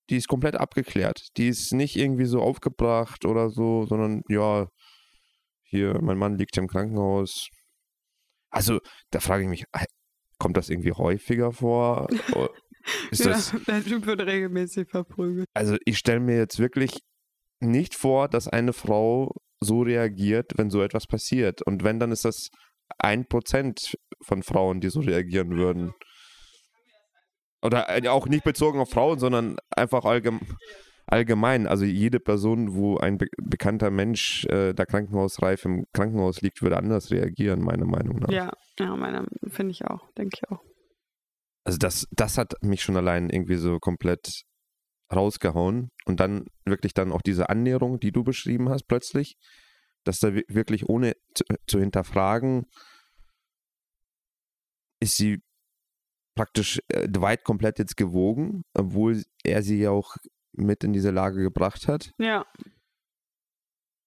[0.09, 1.27] Die ist komplett abgeklärt.
[1.37, 4.67] Die ist nicht irgendwie so aufgebracht oder so, sondern ja,
[5.63, 7.49] hier, mein Mann liegt im Krankenhaus.
[8.49, 8.79] Also,
[9.11, 9.65] da frage ich mich,
[10.39, 12.07] Kommt das irgendwie häufiger vor?
[13.11, 15.47] Ist ja, das, der Typ wird regelmäßig verprügelt.
[15.53, 17.01] Also ich stelle mir jetzt wirklich
[17.59, 21.61] nicht vor, dass eine Frau so reagiert, wenn so etwas passiert.
[21.61, 22.49] Und wenn, dann ist das
[22.99, 25.93] ein Prozent von Frauen, die so reagieren würden.
[27.61, 30.47] Oder äh, auch nicht bezogen auf Frauen, sondern einfach allgemein
[31.07, 36.61] allgemein, also jede Person, wo ein be bekannter Mensch äh, da krankenhausreif im Krankenhaus liegt,
[36.61, 38.29] würde anders reagieren, meiner Meinung nach.
[38.29, 40.63] Ja, ja, meiner finde ich auch, denke ich auch.
[41.63, 44.43] Also das, das hat mich schon allein irgendwie so komplett
[45.13, 49.37] rausgehauen und dann wirklich dann auch diese Annäherung, die du beschrieben hast plötzlich,
[50.03, 52.65] dass da wirklich ohne zu, zu hinterfragen,
[54.99, 55.41] ist sie
[56.35, 60.15] praktisch äh, weit komplett jetzt gewogen, obwohl er sie ja auch
[60.57, 62.11] mit in diese Lage gebracht hat.
[62.17, 62.45] Ja.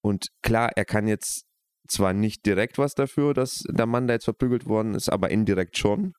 [0.03, 1.45] Und klar, er kann jetzt
[1.89, 5.77] zwar nicht direkt was dafür, dass der Mann da jetzt verprügelt worden ist, aber indirekt
[5.77, 6.13] schon.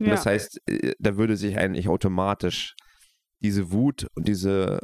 [0.00, 0.10] Ja.
[0.10, 2.74] das heißt, äh, da würde sich eigentlich automatisch
[3.40, 4.80] diese Wut und diese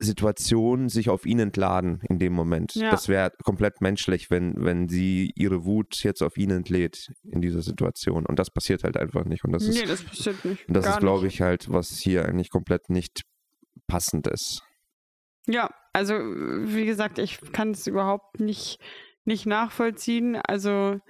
[0.00, 2.74] Situation sich auf ihn entladen in dem Moment.
[2.74, 2.90] Ja.
[2.90, 7.62] Das wäre komplett menschlich, wenn, wenn sie ihre Wut jetzt auf ihn entlädt in dieser
[7.62, 8.24] Situation.
[8.24, 9.44] Und das passiert halt einfach nicht.
[9.44, 10.68] Und das nee, ist, das passiert nicht.
[10.68, 13.22] Und das ist, glaube ich, halt, was hier eigentlich komplett nicht
[13.88, 14.62] passend ist.
[15.46, 18.78] Ja, also wie gesagt, ich kann es überhaupt nicht,
[19.24, 20.36] nicht nachvollziehen.
[20.36, 21.00] Also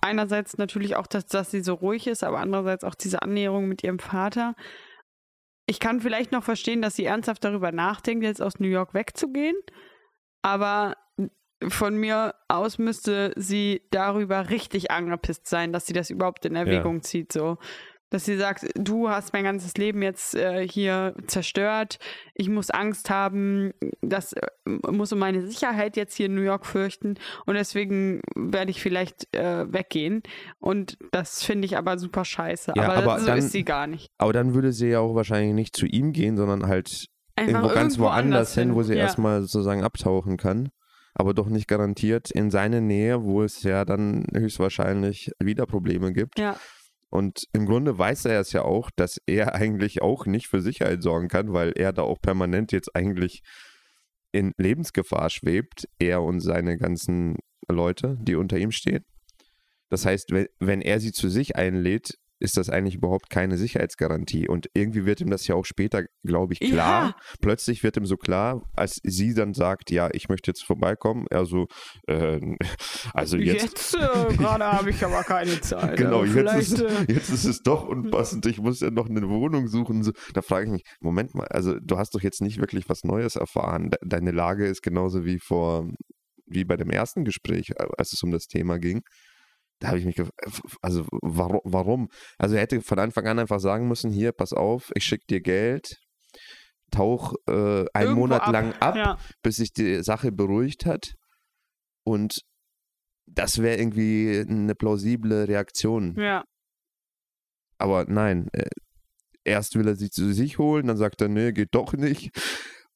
[0.00, 3.82] einerseits natürlich auch, dass, dass sie so ruhig ist, aber andererseits auch diese Annäherung mit
[3.82, 4.54] ihrem Vater.
[5.66, 9.56] Ich kann vielleicht noch verstehen, dass sie ernsthaft darüber nachdenkt, jetzt aus New York wegzugehen.
[10.42, 10.96] Aber
[11.68, 16.96] von mir aus müsste sie darüber richtig angepisst sein, dass sie das überhaupt in Erwägung
[16.96, 17.02] ja.
[17.02, 17.32] zieht.
[17.32, 17.58] So
[18.14, 21.98] dass sie sagt, du hast mein ganzes Leben jetzt äh, hier zerstört,
[22.34, 23.72] ich muss Angst haben,
[24.02, 24.46] das äh,
[24.88, 29.34] muss um meine Sicherheit jetzt hier in New York fürchten und deswegen werde ich vielleicht
[29.34, 30.22] äh, weggehen.
[30.60, 32.74] Und das finde ich aber super scheiße.
[32.76, 34.12] Ja, aber, aber so dann, ist sie gar nicht.
[34.16, 37.74] Aber dann würde sie ja auch wahrscheinlich nicht zu ihm gehen, sondern halt Einfach irgendwo
[37.74, 39.00] ganz woanders hin, wo sie ja.
[39.00, 40.68] erstmal sozusagen abtauchen kann
[41.16, 46.40] aber doch nicht garantiert in seine Nähe, wo es ja dann höchstwahrscheinlich wieder Probleme gibt.
[46.40, 46.56] Ja.
[47.14, 51.00] Und im Grunde weiß er es ja auch, dass er eigentlich auch nicht für Sicherheit
[51.00, 53.44] sorgen kann, weil er da auch permanent jetzt eigentlich
[54.32, 57.36] in Lebensgefahr schwebt, er und seine ganzen
[57.68, 59.04] Leute, die unter ihm stehen.
[59.90, 64.48] Das heißt, wenn, er sie zu sich einlädt, ist das eigentlich überhaupt keine Sicherheitsgarantie.
[64.48, 67.08] Und irgendwie wird ihm das ja auch später, glaube ich, klar.
[67.08, 67.16] Ja.
[67.40, 71.26] Plötzlich wird ihm so klar, als sie dann sagt, ja, ich möchte jetzt vorbeikommen.
[71.30, 71.66] Er so,
[72.06, 72.40] äh,
[73.14, 73.62] also jetzt.
[73.62, 75.96] Jetzt äh, gerade habe ich aber keine Zeit.
[76.04, 78.46] Genau, aber jetzt ist, äh, jetzt ist es doch unpassend.
[78.46, 80.12] Ich muss ja noch eine Wohnung suchen.
[80.32, 83.36] Da frage ich mich, Moment mal, also du hast doch jetzt nicht wirklich was Neues
[83.36, 83.90] erfahren.
[83.90, 85.88] De- Deine Lage ist genauso wie vor,
[86.46, 89.02] wie bei dem ersten Gespräch, äh, als es um das Thema ging.
[89.80, 90.38] Da habe ich mich gefragt,
[90.82, 92.08] also warum?
[92.38, 95.40] Also er hätte von Anfang an einfach sagen müssen, hier, pass auf, ich schicke dir
[95.40, 95.96] Geld,
[96.90, 98.52] tauch äh, einen irgendwo Monat ab.
[98.52, 99.18] lang ab, Ja.
[99.42, 101.14] bis sich die Sache beruhigt hat.
[102.06, 102.40] Und
[103.26, 106.14] das wäre irgendwie eine plausible Reaktion.
[106.18, 106.44] ja.
[107.78, 108.68] Aber nein, äh,
[109.42, 112.30] erst will er sie zu sich holen, dann sagt er, nee, geht doch nicht.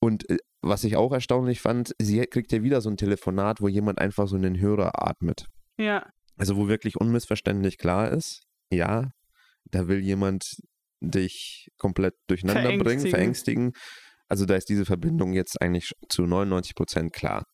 [0.00, 3.66] Und äh, was ich auch erstaunlich fand, sie kriegt ja wieder so ein Telefonat, wo
[3.68, 5.46] jemand einfach so in den Hörer atmet.
[5.78, 6.08] Ja.
[6.38, 9.10] Also wo wirklich unmissverständlich klar ist, ja,
[9.70, 10.44] da will jemand
[11.00, 13.10] dich komplett durcheinander bringen, Verängstigen.
[13.10, 13.72] verängstigen.
[14.28, 17.44] Also da ist diese Verbindung jetzt eigentlich zu 99 Prozent klar.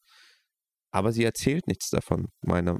[0.91, 2.79] Aber sie erzählt nichts davon, meiner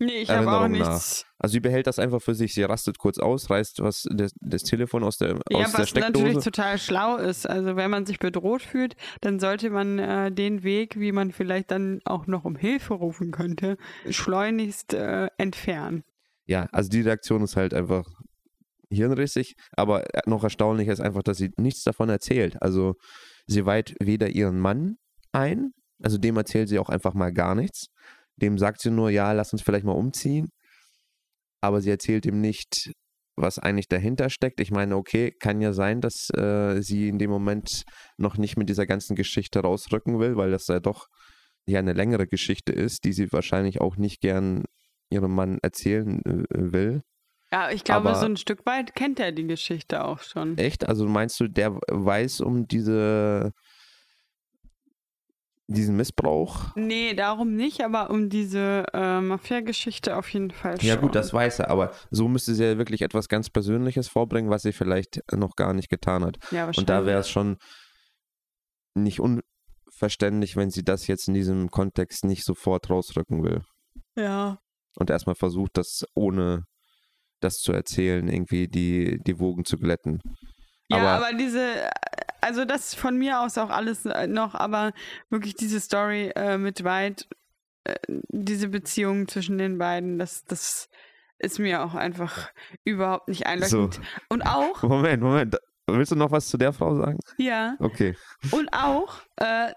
[0.00, 0.92] Nee, ich habe auch Erinnerung nach.
[0.92, 1.26] nichts.
[1.38, 2.54] Also sie behält das einfach für sich.
[2.54, 5.94] Sie rastet kurz aus, reißt was das, das Telefon aus der, Ja, aus der was
[5.94, 6.40] natürlich Steckdose.
[6.50, 7.48] total schlau ist.
[7.48, 11.70] Also wenn man sich bedroht fühlt, dann sollte man äh, den Weg, wie man vielleicht
[11.72, 13.76] dann auch noch um Hilfe rufen könnte,
[14.08, 16.04] schleunigst äh, entfernen.
[16.46, 18.04] Ja, also die Reaktion ist halt einfach
[18.90, 19.54] hirnrissig.
[19.72, 22.60] Aber noch erstaunlicher ist einfach, dass sie nichts davon erzählt.
[22.62, 22.94] Also
[23.46, 24.96] sie weiht weder ihren Mann
[25.32, 27.88] ein, also dem erzählt sie auch einfach mal gar nichts.
[28.40, 30.48] Dem sagt sie nur, ja, lass uns vielleicht mal umziehen.
[31.60, 32.92] Aber sie erzählt ihm nicht,
[33.36, 34.60] was eigentlich dahinter steckt.
[34.60, 37.82] Ich meine, okay, kann ja sein, dass äh, sie in dem Moment
[38.16, 41.06] noch nicht mit dieser ganzen Geschichte rausrücken will, weil das ja doch
[41.66, 44.64] ja eine längere Geschichte ist, die sie wahrscheinlich auch nicht gern
[45.10, 47.02] ihrem Mann erzählen äh, will.
[47.50, 50.58] Ja, ich glaube, Aber- so ein Stück weit kennt er die Geschichte auch schon.
[50.58, 50.86] Echt?
[50.88, 53.52] Also meinst du, der weiß um diese
[55.68, 56.74] diesen Missbrauch?
[56.76, 60.88] Nee, darum nicht, aber um diese äh, Mafia-Geschichte auf jeden Fall schon.
[60.88, 64.48] Ja gut, das weiß er, aber so müsste sie ja wirklich etwas ganz Persönliches vorbringen,
[64.50, 66.38] was sie vielleicht noch gar nicht getan hat.
[66.50, 67.06] ja, Und da wahrscheinlich.
[67.06, 67.56] wäre es schon
[68.94, 73.60] nicht unverständlich, wenn sie das jetzt in diesem Kontext nicht sofort rausrücken will.
[74.16, 74.58] Ja.
[74.96, 76.64] Und erstmal versucht, das ohne
[77.40, 80.20] das zu erzählen, irgendwie die, die Wogen zu glätten.
[80.90, 81.88] Ja, Aber- aber, diese,
[82.40, 84.92] also das von mir aus auch alles äh, noch, aber
[85.30, 87.26] wirklich diese Story äh, mit White,
[87.84, 87.94] äh,
[88.28, 90.88] diese Beziehung zwischen den beiden, das, das
[91.38, 92.50] ist mir auch einfach
[92.84, 94.00] überhaupt nicht einleuchtend.
[94.28, 95.56] Und auch, Moment, Moment.
[95.90, 97.18] Willst du noch was zu der Frau sagen?
[97.38, 98.14] ja, Okay.
[98.50, 99.72] und auch, äh,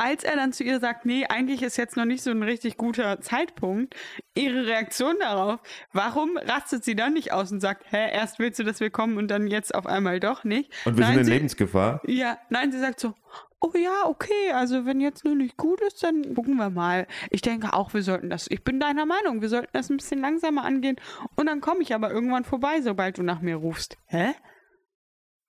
[0.00, 2.76] als er dann zu ihr sagt, nee, eigentlich ist jetzt noch nicht so ein richtig
[2.78, 3.94] guter Zeitpunkt,
[4.34, 5.60] ihre Reaktion darauf,
[5.92, 9.18] warum rastet sie dann nicht aus und sagt, hä, erst willst du, dass wir kommen
[9.18, 10.72] und dann jetzt auf einmal doch nicht?
[10.86, 12.00] Und wir Nein, sind in sie- Lebensgefahr.
[12.06, 13.12] Ja, nein, sie sagt so,
[13.60, 17.08] oh ja, okay, also wenn jetzt nur nicht gut ist, dann gucken wir mal.
[17.30, 20.20] Ich denke auch, wir sollten das, ich bin deiner Meinung, wir sollten das ein bisschen
[20.20, 20.96] langsamer angehen
[21.34, 23.96] und dann komme ich aber irgendwann vorbei, sobald du nach mir rufst.
[24.06, 24.32] Hä?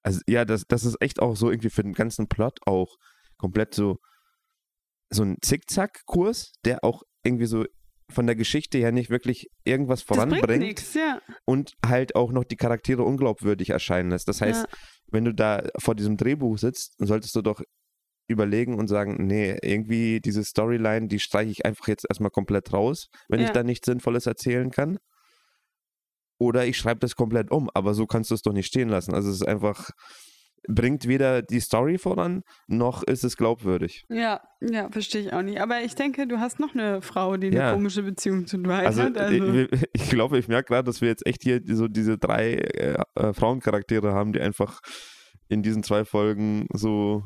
[0.02, 2.96] Also ja, das, das ist echt auch so irgendwie für den ganzen Plot auch
[3.38, 3.98] komplett so
[5.10, 7.66] so ein Zickzack-Kurs, der auch irgendwie so
[8.12, 11.22] von der Geschichte her nicht wirklich irgendwas Das bringt voranbringt nichts, ja.
[11.46, 14.28] und halt auch noch die Charaktere unglaubwürdig erscheinen lässt.
[14.28, 14.78] Das heißt, ja.
[15.12, 17.62] wenn du da vor diesem Drehbuch sitzt, solltest du doch
[18.28, 23.10] überlegen und sagen, nee, irgendwie diese Storyline, die streiche ich einfach jetzt erstmal komplett raus,
[23.28, 23.54] wenn ich Ja.
[23.54, 24.98] da nichts Sinnvolles erzählen kann.
[26.40, 29.14] Oder ich schreibe das komplett um, aber so kannst du es doch nicht stehen lassen.
[29.14, 29.90] Also es ist einfach,
[30.68, 34.06] bringt weder die Story voran, noch ist es glaubwürdig.
[34.10, 35.60] Ja, ja, verstehe ich auch nicht.
[35.62, 37.74] Aber ich denke, du hast noch eine Frau, die eine Ja.
[37.74, 39.18] komische Beziehung zu Dwight Also, hat.
[39.18, 42.54] Also, Ich, ich glaube, ich merke gerade, dass wir jetzt echt hier so diese drei
[42.54, 44.80] äh, äh, Frauencharaktere haben, die einfach
[45.48, 47.24] in diesen zwei Folgen so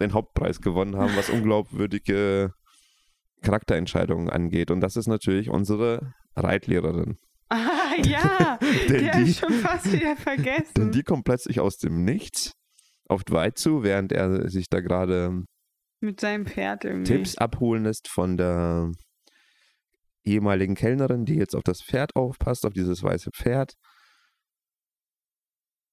[0.00, 2.52] den Hauptpreis gewonnen haben, was unglaubwürdige
[3.42, 4.70] Charakterentscheidungen angeht.
[4.70, 7.18] Und das ist natürlich unsere Reitlehrerin.
[8.06, 8.58] ja,
[8.88, 10.74] Denn die habe ich schon fast wieder vergessen.
[10.76, 12.52] Denn die kommt plötzlich aus dem Nichts
[13.08, 15.44] auf Dwight zu, während er sich da gerade
[16.00, 17.12] Mit seinem Pferd irgendwie.
[17.12, 18.92] Tipps abholen lässt von der
[20.24, 23.74] ehemaligen Kellnerin, die jetzt auf das Pferd aufpasst, auf dieses weiße Pferd.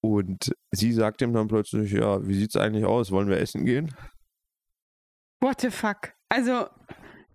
[0.02, 3.10] Und sie sagt ihm dann plötzlich, ja, wie sieht's eigentlich aus?
[3.10, 3.94] Wollen wir essen gehen?
[5.40, 6.12] What the fuck?
[6.28, 6.68] Also,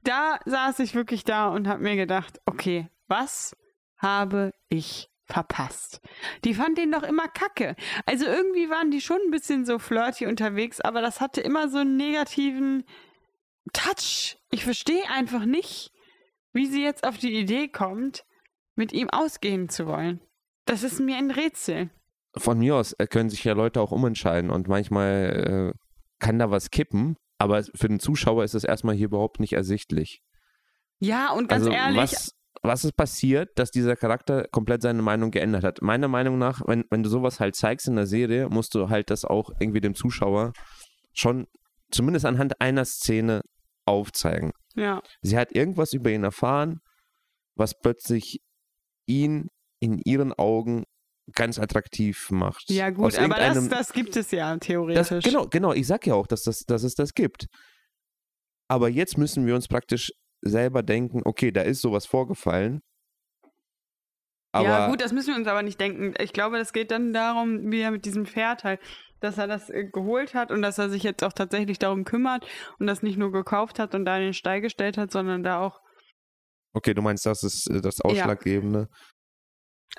[0.04, 3.56] da saß ich wirklich da und habe mir gedacht, okay, was
[4.02, 6.02] habe ich verpasst.
[6.44, 7.76] Die fand den doch immer kacke.
[8.06, 11.80] Also irgendwie waren die schon ein bisschen so flirty unterwegs, aber das hatte immer so
[11.80, 12.84] einen negativen
[13.74, 14.38] Touch.
[14.52, 15.92] Ich verstehe einfach nicht,
[16.52, 18.26] wie sie jetzt auf die Idee kommt,
[18.76, 20.20] mit ihm ausgehen zu wollen.
[20.66, 21.90] Das ist mir ein Rätsel.
[22.38, 25.80] Von mir aus äh, können sich ja Leute auch umentscheiden und manchmal äh,
[26.20, 30.22] kann da was kippen, aber für den Zuschauer ist es erstmal hier überhaupt nicht ersichtlich.
[31.00, 35.32] Ja, und ganz also, ehrlich, Was, was ist passiert, dass dieser Charakter komplett seine Meinung
[35.32, 35.82] geändert hat?
[35.82, 39.10] Meiner Meinung nach, wenn, wenn du sowas halt zeigst in der Serie, musst du halt
[39.10, 40.54] das auch irgendwie dem Zuschauer
[41.14, 41.48] schon
[41.92, 43.42] zumindest anhand einer Szene
[43.86, 44.52] aufzeigen.
[44.76, 45.02] ja.
[45.22, 46.80] Sie hat irgendwas über ihn erfahren,
[47.56, 48.42] was plötzlich
[49.08, 50.86] ihn in ihren Augen
[51.34, 52.70] ganz attraktiv macht.
[52.70, 55.24] Ja, gut, aber das, das gibt es ja das, theoretisch.
[55.24, 57.48] genau, genau, ich sag ja auch, dass, das, dass es das gibt.
[58.68, 62.82] Aber jetzt müssen wir uns praktisch selber denken, okay, da ist sowas vorgefallen.
[64.54, 66.14] Aber ja, gut, das müssen wir uns aber nicht denken.
[66.20, 68.82] Ich glaube, das geht dann darum, wie er mit diesem Pferd halt,
[69.22, 72.46] dass er das äh, geholt hat und dass er sich jetzt auch tatsächlich darum kümmert
[72.80, 75.62] und das nicht nur gekauft hat und da in den Stall gestellt hat, sondern da
[75.62, 75.80] auch.
[76.74, 78.90] okay, du meinst, das ist äh, das Ausschlaggebende.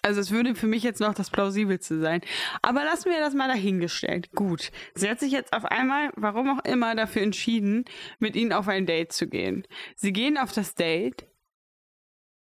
[0.00, 2.22] Also es würde für mich jetzt noch das plausibelste sein.
[2.62, 4.32] Aber lassen wir das mal dahingestellt.
[4.32, 4.72] Gut.
[4.94, 7.84] Sie hat sich jetzt auf einmal, warum auch immer, dafür entschieden,
[8.18, 9.66] mit ihnen auf ein Date zu gehen.
[9.94, 11.26] Sie gehen auf das Date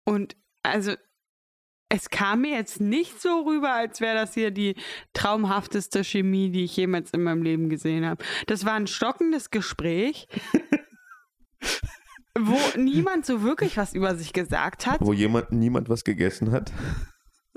[0.06, 0.94] und also
[1.90, 4.76] es kam mir jetzt nicht so rüber, als wäre das hier die
[5.14, 8.24] traumhafteste Chemie, die ich jemals in meinem Leben gesehen habe.
[8.46, 10.28] Das war ein stockendes Gespräch,
[12.38, 15.00] wo niemand so wirklich was über sich gesagt hat.
[15.00, 16.72] Wo jemand, niemand was gegessen hat.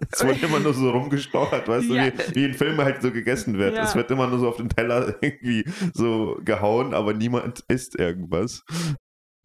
[0.12, 2.10] Es wird immer nur so rumgestochert, weißt Ja.
[2.10, 3.74] du, wie, wie in Filmen halt so gegessen wird.
[3.76, 3.84] Ja.
[3.84, 8.62] Es wird immer nur so auf den Teller irgendwie so gehauen, aber niemand isst irgendwas.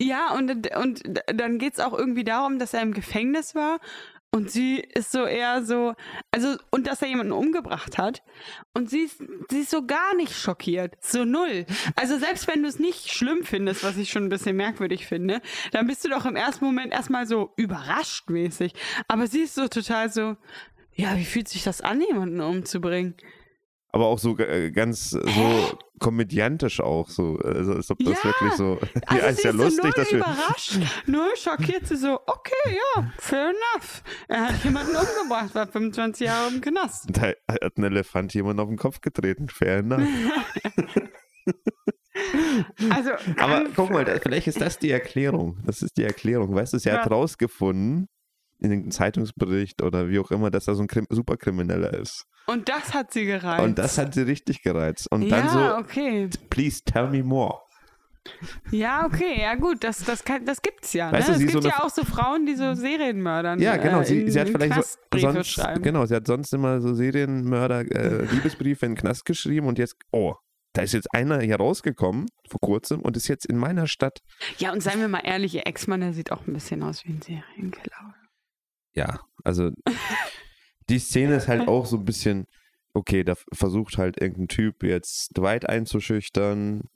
[0.01, 3.79] Ja, und, und dann geht es auch irgendwie darum, dass er im Gefängnis war
[4.35, 5.93] und sie ist so eher so,
[6.29, 8.21] also, und dass er jemanden umgebracht hat.
[8.73, 10.97] Und sie ist, sie ist so gar nicht schockiert.
[10.99, 11.65] So null.
[11.95, 15.41] Also, selbst wenn du es nicht schlimm findest, was ich schon ein bisschen merkwürdig finde,
[15.71, 18.73] dann bist du doch im ersten Moment erstmal so überrascht mäßig.
[19.07, 20.35] Aber sie ist so total so,
[20.93, 23.15] ja, wie fühlt sich das an, jemanden umzubringen?
[23.95, 25.21] Aber auch so äh, ganz so
[25.99, 27.37] komödiantisch auch so.
[27.37, 28.77] Also als ob das Ja, wirklich so.
[29.05, 30.17] Also ja, ist ja so lustig, null dass wir.
[30.19, 34.03] überrascht, null schockiert sie so, okay, ja, fair enough.
[34.27, 37.05] Er hat jemanden umgebracht, war 25 Jahre im Knast.
[37.09, 39.47] Da hat ein Elefant jemand auf den Kopf getreten.
[39.47, 40.01] Fair enough.
[42.89, 45.57] Also, Aber guck mal, vielleicht ist das die Erklärung.
[45.65, 46.55] Das ist die Erklärung.
[46.55, 47.11] Weißt du, sie hat Ja.
[47.11, 48.07] rausgefunden,
[48.65, 52.25] in einem Zeitungsbericht oder wie auch immer, dass er so ein Krim Superkrimineller ist.
[52.47, 53.63] Und das hat sie gereizt.
[53.63, 55.11] Und das hat sie richtig gereizt.
[55.11, 56.29] Und dann ja, so, okay.
[56.49, 57.59] please tell me more.
[58.71, 61.11] Ja, okay, ja gut, das, das, kann, das gibt's ja.
[61.11, 61.35] Weißt ne?
[61.37, 64.01] du, es so gibt eine- ja auch so Frauen, die so Serienmördern Ja, genau.
[64.01, 67.81] äh, Sie, in, sie hat vielleicht so, sonst, genau, sie hat sonst immer so Serienmörder
[67.81, 70.33] äh, Liebesbriefe in den Knast geschrieben und jetzt, oh,
[70.73, 74.19] da ist jetzt einer hier rausgekommen vor kurzem und ist jetzt in meiner Stadt.
[74.57, 77.11] Ja, und seien wir mal ehrlich, ihr Ex-Mann, der sieht auch ein bisschen aus wie
[77.11, 78.14] ein Serienkiller.
[78.95, 79.71] Ja, also
[80.89, 82.47] die Szene ist halt auch so ein bisschen,
[82.93, 86.89] okay, da versucht halt irgendein Typ jetzt Dwight einzuschüchtern,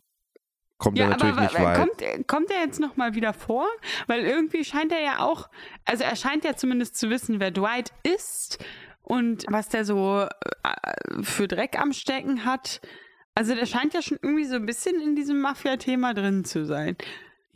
[0.77, 1.77] kommt er natürlich aber nicht weit.
[1.77, 3.67] kommt, kommt er jetzt nochmal wieder vor?
[4.07, 5.49] Weil irgendwie scheint er ja auch,
[5.85, 8.63] also er scheint ja zumindest zu wissen, wer Dwight ist
[9.01, 10.25] und was der so
[10.63, 12.81] äh, für Dreck am Stecken hat.
[13.35, 16.95] Also der scheint ja schon irgendwie so ein bisschen in diesem Mafia-Thema drin zu sein.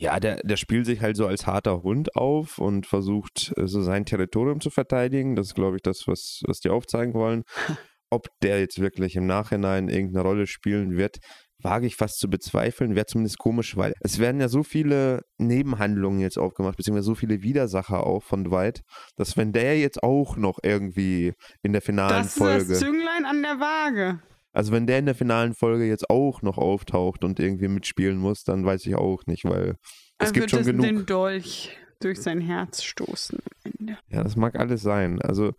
[0.04, 3.82] Ja, der, der spielt sich halt so als harter Hund auf und versucht, äh, so
[3.82, 5.38] sein Territorium zu verteidigen.
[5.38, 7.44] Das ist, glaube ich, das, was, was die aufzeigen wollen.
[8.10, 11.20] Ob der jetzt wirklich im Nachhinein irgendeine Rolle spielen wird,
[11.60, 12.96] wage ich fast zu bezweifeln.
[12.96, 17.42] Wäre zumindest komisch, weil es werden ja so viele Nebenhandlungen jetzt aufgemacht, beziehungsweise so viele
[17.42, 18.82] Widersacher auch von Dwight,
[19.16, 22.64] dass wenn der jetzt auch noch irgendwie in der finalen Das Folge.
[22.64, 24.20] ist das Zünglein an der Waage.
[24.54, 28.44] Also wenn der in der finalen Folge jetzt auch noch auftaucht und irgendwie mitspielen muss,
[28.44, 29.78] dann weiß ich auch nicht, weil
[30.20, 30.86] es Er gibt wird schon genug.
[30.86, 33.98] den Dolch durch sein Herz stoßen am Ende.
[34.10, 35.22] Ja, das mag alles sein.
[35.22, 35.54] Also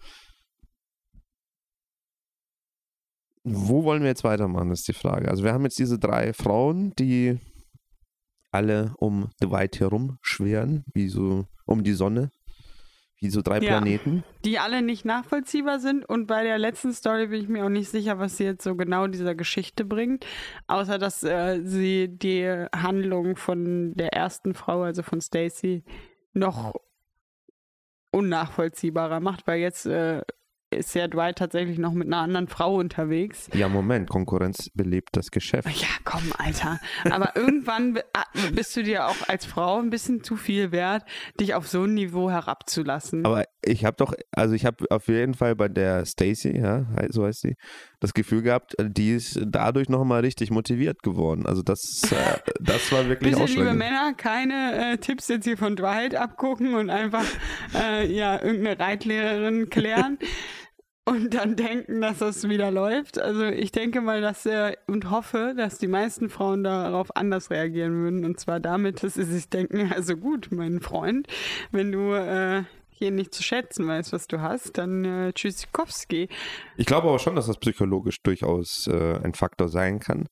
[3.44, 5.28] wo wollen wir jetzt weitermachen, ist die Frage.
[5.28, 7.38] Also wir haben jetzt diese drei Frauen, die
[8.50, 12.30] alle um Dwight herum schweren, wie so um die Sonne,
[13.24, 13.70] wie so drei Ja.
[13.78, 14.22] Planeten.
[14.44, 17.88] Die alle nicht nachvollziehbar sind und bei der letzten Story bin ich mir auch nicht
[17.88, 20.26] sicher, was sie jetzt so genau dieser Geschichte bringt.
[20.66, 22.46] Außer, dass äh, sie die
[22.76, 25.82] Handlung von der ersten Frau, also von Stacy,
[26.34, 26.74] noch
[28.10, 30.20] unnachvollziehbarer macht, weil jetzt äh,
[30.74, 33.48] ist ja Dwight tatsächlich noch mit einer anderen Frau unterwegs.
[33.54, 35.68] Ja, Moment, Konkurrenz belebt das Geschäft.
[35.68, 36.80] Ja, komm, Alter.
[37.10, 41.04] Aber irgendwann ah, bist du dir auch als Frau ein bisschen zu viel wert,
[41.40, 43.24] dich auf so ein Niveau herabzulassen.
[43.24, 47.24] Aber ich habe doch, also ich habe auf jeden Fall bei der Stacy, ja, so
[47.24, 47.56] heißt sie,
[48.00, 51.46] das Gefühl gehabt, die ist dadurch nochmal richtig motiviert geworden.
[51.46, 55.76] Also das, äh, das war wirklich Bitte, liebe Männer, keine äh, Tipps jetzt hier von
[55.76, 57.24] Dwight abgucken und einfach
[57.74, 60.18] äh, ja irgendeine Reitlehrerin klären.
[61.06, 63.18] und dann denken, dass das wieder läuft.
[63.18, 67.94] Also ich denke mal, dass er und hoffe, dass die meisten Frauen darauf anders reagieren
[68.02, 68.24] würden.
[68.24, 71.26] Und zwar damit, dass sie sich denken, also gut, mein Freund,
[71.72, 76.28] wenn du äh, hier nicht zu schätzen weißt, was du hast, dann äh, Tschüssikowski.
[76.76, 80.26] Ich glaube aber schon, dass das psychologisch durchaus äh, ein Faktor sein kann.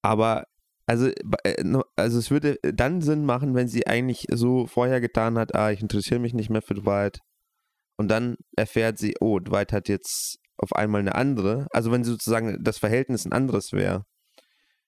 [0.00, 0.44] Aber
[0.86, 1.08] also,
[1.44, 5.70] äh, also es würde dann Sinn machen, wenn sie eigentlich so vorher getan hat, ah,
[5.70, 7.18] ich interessiere mich nicht mehr für Dwight.
[7.98, 11.66] Und dann erfährt sie, oh, Dwight hat jetzt auf einmal eine andere.
[11.72, 14.06] Also wenn sozusagen das Verhältnis ein anderes wäre.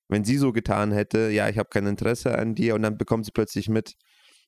[0.09, 3.27] Wenn sie so getan hätte, ja, ich habe kein Interesse an dir und dann bekommt
[3.27, 3.95] sie plötzlich mit,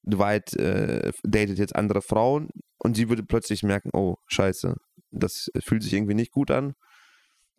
[0.04, 2.48] Dwight äh, datet jetzt andere Frauen
[2.78, 4.74] und sie würde plötzlich merken, oh, scheiße,
[5.10, 6.74] das fühlt sich irgendwie nicht gut an.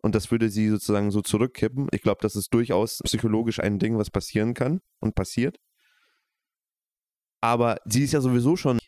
[0.02, 1.88] Und das würde sie sozusagen so zurückkippen.
[1.92, 5.58] Ich glaube, das ist durchaus psychologisch ein Ding, was passieren kann und passiert.
[7.40, 8.78] Aber sie ist ja sowieso schon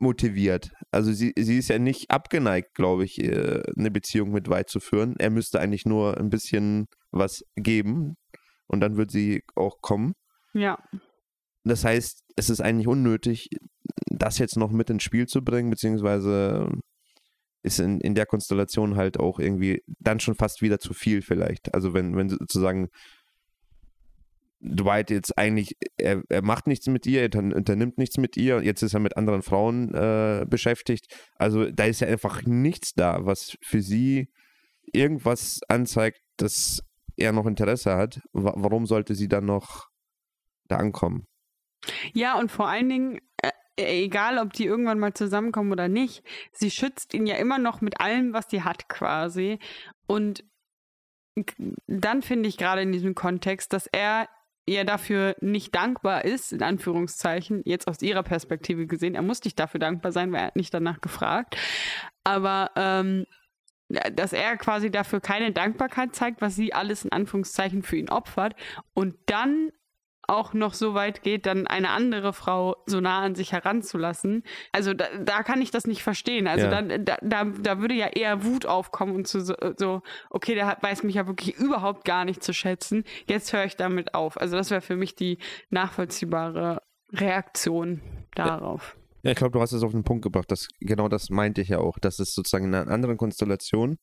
[0.00, 0.70] motiviert.
[0.90, 4.80] Also sie, sie ist ja nicht abgeneigt, glaube ich, äh, eine Beziehung mit Dwight zu
[4.80, 5.14] führen.
[5.18, 8.16] Er müsste eigentlich nur ein bisschen was geben
[8.66, 10.14] und dann wird sie auch kommen.
[10.54, 10.78] Ja.
[11.64, 13.48] Das heißt, es ist eigentlich unnötig,
[14.06, 16.68] das jetzt noch mit ins Spiel zu bringen, beziehungsweise
[17.62, 21.74] ist in, in der Konstellation halt auch irgendwie dann schon fast wieder zu viel vielleicht.
[21.74, 22.88] Also wenn, wenn sozusagen
[24.60, 28.82] Dwight jetzt eigentlich, er, er macht nichts mit ihr, er unternimmt nichts mit ihr, jetzt
[28.82, 31.06] ist er mit anderen Frauen äh, beschäftigt.
[31.36, 34.28] Also da ist ja einfach nichts da, was für sie
[34.92, 36.82] irgendwas anzeigt, dass
[37.16, 38.20] er noch Interesse hat.
[38.32, 39.88] Warum sollte sie dann noch
[40.66, 41.26] da ankommen?
[42.12, 46.70] Ja, und vor allen Dingen, äh, egal ob die irgendwann mal zusammenkommen oder nicht, sie
[46.70, 49.58] schützt ihn ja immer noch mit allem, was sie hat quasi.
[50.06, 50.44] Und
[51.86, 54.28] dann finde ich gerade in diesem Kontext, dass er
[54.68, 59.14] ihr dafür nicht dankbar ist, in Anführungszeichen, jetzt aus ihrer Perspektive gesehen.
[59.14, 61.56] Er muss nicht dafür dankbar sein, weil er hat nicht danach gefragt.
[62.24, 63.24] Aber ähm,
[63.88, 68.54] dass er quasi dafür keine Dankbarkeit zeigt, was sie alles in Anführungszeichen für ihn opfert
[68.92, 69.70] und dann
[70.28, 74.44] auch noch so weit geht, dann eine andere Frau so nah an sich heranzulassen.
[74.72, 76.46] Also da, da kann ich das nicht verstehen.
[76.46, 76.70] Also ja.
[76.70, 80.82] dann, da, da, da würde ja eher Wut aufkommen und so, so okay, der hat,
[80.82, 83.04] weiß mich ja wirklich überhaupt gar nicht zu schätzen.
[83.26, 84.38] Jetzt höre ich damit auf.
[84.38, 85.38] Also das wäre für mich die
[85.70, 88.02] nachvollziehbare Reaktion
[88.34, 88.94] darauf.
[88.94, 88.98] Ja.
[89.24, 90.50] Ja, ich glaube, du hast es auf den Punkt gebracht.
[90.50, 91.98] Das, genau das meinte ich ja auch.
[91.98, 93.98] Das ist sozusagen in einer anderen Konstellation,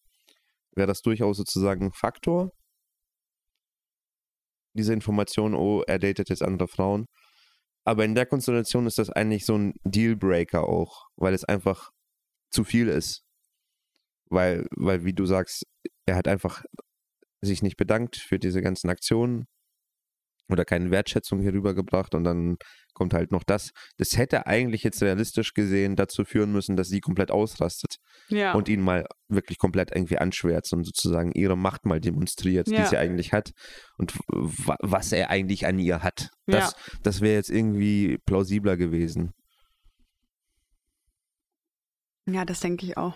[0.76, 2.52] wäre das durchaus sozusagen ein Faktor,
[4.76, 7.08] diese Information, oh, er datet jetzt andere Frauen.
[7.84, 11.92] Aber in der Konstellation ist das eigentlich so ein Dealbreaker auch, weil es einfach
[12.50, 13.24] zu viel ist.
[14.28, 15.66] Weil, weil, wie du sagst,
[16.06, 16.64] er hat einfach
[17.42, 19.46] sich nicht bedankt für diese ganzen Aktionen
[20.50, 22.58] oder keine Wertschätzung hier rübergebracht und dann
[22.94, 23.72] kommt halt noch das.
[23.98, 27.98] Das hätte eigentlich jetzt realistisch gesehen dazu führen müssen, dass sie komplett ausrastet
[28.30, 28.54] ja.
[28.54, 32.82] und ihn mal wirklich komplett irgendwie anschwärzt und sozusagen ihre Macht mal demonstriert, ja.
[32.82, 33.52] die sie eigentlich hat
[33.98, 36.30] und was er eigentlich an ihr hat.
[36.46, 36.94] Das, ja.
[37.04, 39.32] das wäre jetzt irgendwie plausibler gewesen.
[42.28, 43.16] Ja, das denke ich auch.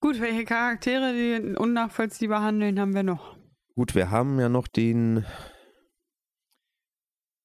[0.00, 3.36] Gut, welche Charaktere, die unnachvollziehbar handeln, haben wir noch?
[3.74, 5.24] Gut, wir haben ja noch den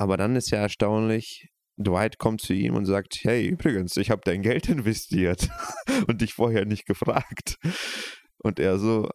[0.01, 4.23] Aber dann ist ja erstaunlich, Dwight kommt zu ihm und sagt, hey, übrigens, ich habe
[4.25, 5.47] dein Geld investiert
[6.07, 7.59] und dich vorher nicht gefragt.
[8.39, 9.11] Und er so,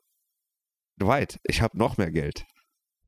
[1.03, 2.47] Dwight, ich habe noch mehr Geld.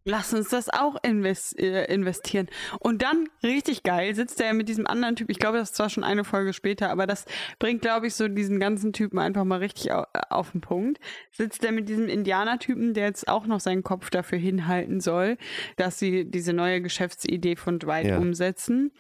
[0.05, 2.49] Lass uns das auch äh, investieren.
[2.79, 5.29] Und dann, richtig geil, sitzt er mit diesem anderen Typ.
[5.31, 7.27] Ich glaube, das ist zwar schon eine Folge später, aber das
[7.59, 10.99] bringt, glaube ich, so diesen ganzen Typen einfach mal richtig auf, äh, auf den Punkt.
[11.31, 15.37] Sitzt er mit diesem Indianertypen, der jetzt auch noch seinen Kopf dafür hinhalten soll,
[15.77, 18.19] dass sie diese neue Geschäftsidee von Dwight ja.
[18.19, 18.93] umsetzen,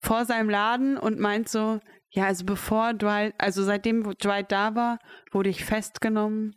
[0.00, 1.80] vor seinem Laden und meint so,
[2.10, 4.98] ja, also bevor Dwight, also seitdem Dwight da war,
[5.32, 6.56] wurde ich festgenommen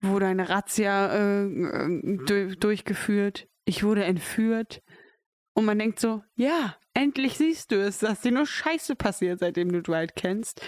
[0.00, 3.48] wurde eine Razzia äh, äh durchgeführt.
[3.64, 4.82] Ich wurde entführt.
[5.54, 9.72] Und man denkt so, ja, endlich siehst du es, dass dir nur Scheiße passiert, seitdem
[9.72, 10.62] du Dwight kennst.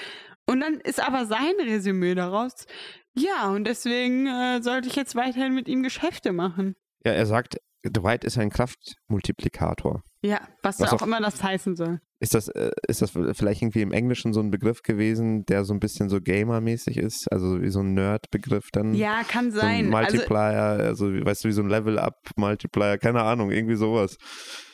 [0.46, 2.66] Und dann ist aber sein Resümee daraus,
[3.14, 6.76] ja, und deswegen äh, sollte ich jetzt weiterhin mit ihm Geschäfte machen.
[7.04, 10.02] Ja, er sagt, Dwight ist ein Kraftmultiplikator.
[10.22, 12.00] Ja, was, Was auch auf- immer das heißen soll.
[12.22, 15.72] Ist das, äh, ist das vielleicht irgendwie im Englischen so ein Begriff gewesen, der so
[15.72, 17.32] ein bisschen so Gamer-mäßig ist?
[17.32, 18.92] Also wie so ein Nerd-Begriff dann?
[18.92, 19.94] Ja, kann So ein sein.
[19.94, 24.18] Also, Multiplier, also, wie- weißt du, wie so ein Level-Up-Multiplier, keine Ahnung, irgendwie sowas.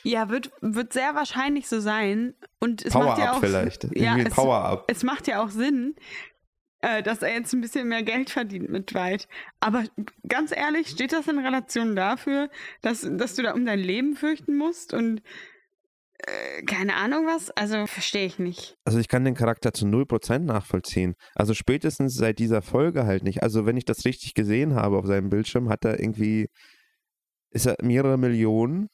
[0.03, 2.33] ja, wird, wird sehr wahrscheinlich so sein.
[2.59, 3.83] Und es macht ja Power-Up auch, vielleicht.
[3.85, 4.83] Irgendwie Ja, es, Power-Up.
[4.89, 5.95] es macht ja auch Sinn,
[6.81, 9.27] äh, dass er jetzt ein bisschen mehr Geld verdient mit Dwight.
[9.59, 9.83] Aber
[10.27, 12.49] ganz ehrlich, steht das in Relation dafür,
[12.81, 15.21] dass, dass du da um dein Leben fürchten musst und
[16.19, 17.51] äh, keine Ahnung was?
[17.51, 18.75] Also verstehe ich nicht.
[18.85, 21.15] Also ich kann den Charakter zu 0% nachvollziehen.
[21.35, 23.43] Also spätestens seit dieser Folge halt nicht.
[23.43, 26.47] Also wenn ich das richtig gesehen habe auf seinem Bildschirm, hat er irgendwie,
[27.51, 28.87] ist er mehrere Millionen,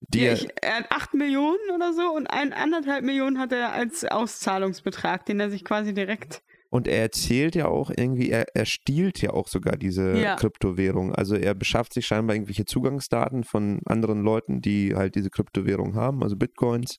[0.00, 3.52] die Ja, er, ich, er hat 8 Millionen oder so und ein, anderthalb Millionen hat
[3.52, 6.42] er als Auszahlungsbetrag, den er sich quasi direkt.
[6.70, 10.36] und er erzählt ja auch irgendwie, er, er stiehlt ja auch sogar diese Ja.
[10.36, 11.14] Kryptowährung.
[11.14, 16.22] Also er beschafft sich scheinbar irgendwelche Zugangsdaten von anderen Leuten, die halt diese Kryptowährung haben,
[16.22, 16.98] also Bitcoins,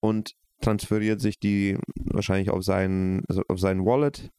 [0.00, 4.30] und transferiert sich die wahrscheinlich auf seinen, also auf seinen Wallet.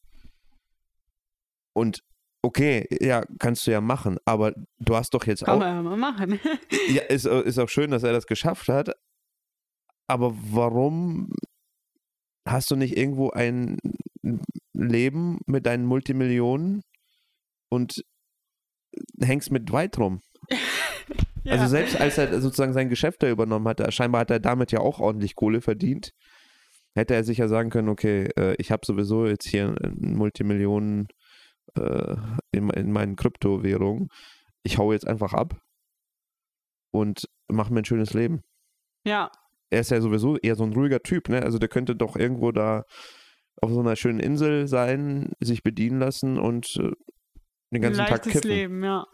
[1.74, 2.00] Und
[2.44, 5.82] okay, ja, kannst du ja machen, aber du hast doch jetzt Kann auch man ja
[5.82, 6.40] mal machen.
[6.90, 8.94] ja, ist, ist auch schön, dass er das geschafft hat.
[10.08, 11.32] Aber warum
[12.48, 13.78] hast du nicht irgendwo ein
[14.74, 16.82] Leben mit deinen Multimillionen
[17.70, 18.04] und
[19.22, 20.22] hängst mit Dwight rum?
[21.46, 21.68] Also Ja.
[21.68, 25.02] selbst als er sozusagen sein Geschäft da übernommen hat, scheinbar hat er damit ja auch
[25.02, 26.12] ordentlich Kohle verdient,
[26.96, 31.10] hätte er sich ja sagen können, okay, äh, ich habe sowieso jetzt hier ein Multimillionen
[31.78, 32.16] äh,
[32.52, 34.10] in, in meinen Kryptowährungen.
[34.64, 35.62] Ich hau jetzt einfach ab
[36.92, 38.42] und mache mir ein schönes Leben.
[39.06, 39.32] ja,
[39.70, 41.42] Er ist ja sowieso eher so ein ruhiger Typ, ne?
[41.42, 42.84] Also der könnte doch irgendwo da
[43.62, 46.92] auf so einer schönen Insel sein, sich bedienen lassen und äh,
[47.72, 48.50] den ein ganzen Tag leichtes kiffen.
[48.50, 49.06] Leben, ja.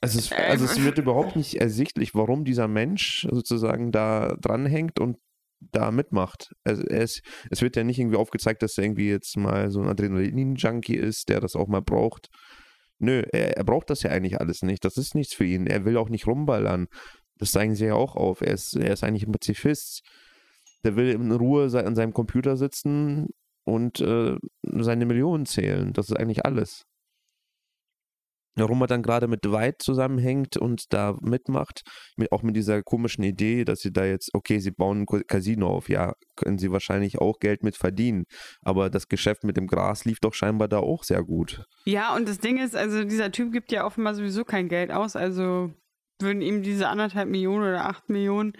[0.00, 5.18] Also es, also es wird überhaupt nicht ersichtlich, warum dieser Mensch sozusagen da dranhängt und
[5.60, 6.52] da mitmacht.
[6.64, 9.88] Also ist, es wird ja nicht irgendwie aufgezeigt, dass er irgendwie jetzt mal so ein
[9.88, 12.28] Adrenalin-Junkie ist, der das auch mal braucht.
[12.98, 14.84] Nö, er, er braucht das ja eigentlich alles nicht.
[14.84, 15.66] Das ist nichts für ihn.
[15.66, 16.86] Er will auch nicht rumballern.
[17.36, 18.40] Das zeigen sie ja auch auf.
[18.40, 20.02] Er ist, er ist eigentlich ein Pazifist.
[20.84, 23.28] Der will in Ruhe an seinem Computer sitzen
[23.64, 25.92] und äh, seine Millionen zählen.
[25.92, 26.87] Das ist eigentlich alles.
[28.58, 31.82] Warum er dann gerade mit Dwight zusammenhängt und da mitmacht,
[32.16, 35.68] mit, auch mit dieser komischen Idee, dass sie da jetzt, okay, sie bauen ein Casino
[35.68, 38.24] auf, ja, können sie wahrscheinlich auch Geld mit verdienen.
[38.62, 41.64] Aber das Geschäft mit dem Gras lief doch scheinbar da auch sehr gut.
[41.84, 45.16] Ja, und das Ding ist, also dieser Typ gibt ja offenbar sowieso kein Geld aus,
[45.16, 45.72] also
[46.20, 48.52] würden ihm diese anderthalb Millionen oder acht Millionen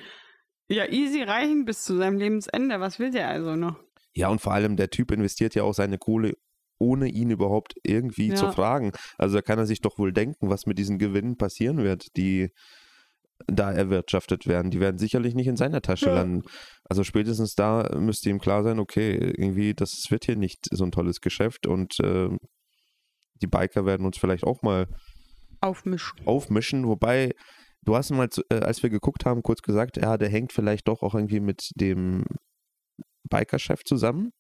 [0.68, 2.80] ja easy reichen bis zu seinem Lebensende.
[2.80, 3.76] Was will der also noch?
[4.14, 6.34] Ja, und vor allem der Typ investiert ja auch seine Kohle,
[6.79, 8.37] ohne ihn überhaupt irgendwie Ja.
[8.37, 8.93] zu fragen.
[9.16, 12.51] Also da kann er sich doch wohl denken, was mit diesen Gewinnen passieren wird, die
[13.47, 14.70] da erwirtschaftet werden.
[14.72, 16.14] Die werden sicherlich nicht in seiner Tasche Ja.
[16.16, 16.43] landen.
[16.85, 20.91] Also spätestens da müsste ihm klar sein, okay, irgendwie, das wird hier nicht so ein
[20.91, 22.31] tolles Geschäft und äh,
[23.41, 24.87] die Biker werden uns vielleicht auch mal
[25.61, 26.18] Aufmischen.
[26.26, 26.87] aufmischen.
[26.89, 27.33] Wobei,
[27.83, 31.03] du hast mal, äh, als wir geguckt haben, kurz gesagt, ja, der hängt vielleicht doch
[31.03, 32.24] auch irgendwie mit dem
[33.31, 34.33] Biker-Chef zusammen.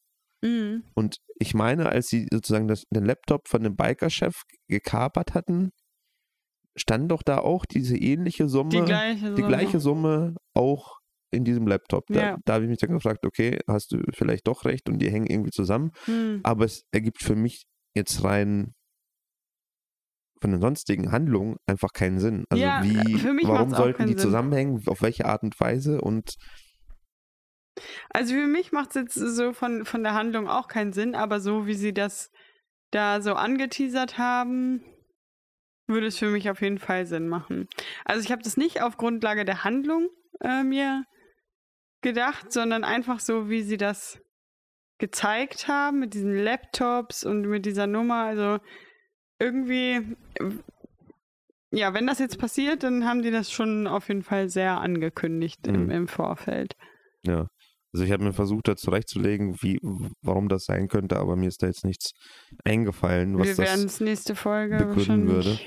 [0.42, 0.84] Mhm.
[0.94, 4.34] Und ich meine, als sie sozusagen das, den Laptop von dem Biker-Chef
[4.68, 5.70] gekapert hatten,
[6.76, 9.20] stand doch da auch diese ähnliche Summe, Die gleiche.
[9.34, 9.48] die Summe.
[9.48, 10.98] gleiche Summe auch
[11.32, 12.04] in diesem Laptop.
[12.08, 12.36] Da, Ja.
[12.44, 15.26] da habe ich mich dann gefragt, okay, hast du vielleicht doch recht und die hängen
[15.26, 15.90] irgendwie zusammen.
[16.04, 16.40] Hm.
[16.44, 17.64] Aber es ergibt für mich
[17.96, 18.72] jetzt rein
[20.40, 22.44] von den sonstigen Handlungen einfach keinen Sinn.
[22.48, 22.94] Also Ja, wie,
[23.46, 24.18] warum sollten die Sinn.
[24.22, 26.34] zusammenhängen, auf welche Art und Weise und
[28.10, 31.40] Also für mich macht es jetzt so von, von der Handlung auch keinen Sinn, aber
[31.40, 32.30] so wie sie das
[32.90, 34.82] da so angeteasert haben,
[35.86, 37.68] würde es für mich auf jeden Fall Sinn machen.
[38.04, 40.08] Also ich habe das nicht auf Grundlage der Handlung
[40.40, 41.04] äh, mir
[42.02, 44.20] gedacht, sondern einfach so, wie sie das
[44.98, 48.24] gezeigt haben mit diesen Laptops und mit dieser Nummer.
[48.24, 48.58] Also
[49.38, 50.16] irgendwie,
[51.70, 55.66] ja, wenn das jetzt passiert, dann haben die das schon auf jeden Fall sehr angekündigt
[55.66, 55.90] im, Mhm.
[55.90, 56.74] im Vorfeld.
[57.24, 57.46] ja.
[57.92, 59.78] Also ich habe mir versucht, da zurechtzulegen, wie,
[60.22, 62.12] warum das sein könnte, aber mir ist da jetzt nichts
[62.64, 65.58] eingefallen, was Wir werden das es nächste Folge begründen würde.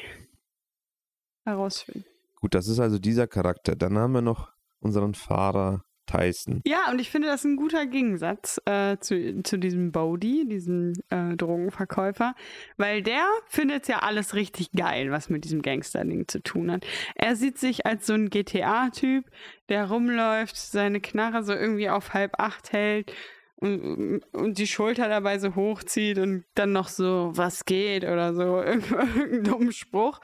[1.46, 2.06] herausfinden.
[2.36, 3.76] Gut, das ist also dieser Charakter.
[3.76, 6.62] Dann haben wir noch unseren Fahrer Tyson.
[6.66, 11.36] Ja, und ich finde das ein guter Gegensatz äh, zu, zu diesem Bodhi, diesem äh,
[11.36, 12.36] Drogenverkäufer,
[12.78, 16.86] weil der findet ja alles richtig geil, was mit diesem Gangsterding zu tun hat.
[17.16, 19.26] Er sieht sich als so ein GTA-Typ,
[19.70, 23.14] der rumläuft, seine Knarre so irgendwie auf halb acht hält
[23.62, 28.62] und, und die Schulter dabei so hochzieht und dann noch so, was geht oder so,
[28.62, 30.20] irgendeinen dummen Spruch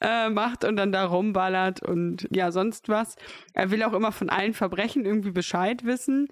[0.00, 3.16] äh, macht und dann da rumballert und ja, sonst was.
[3.54, 6.28] Er will auch immer von allen Verbrechen irgendwie Bescheid wissen.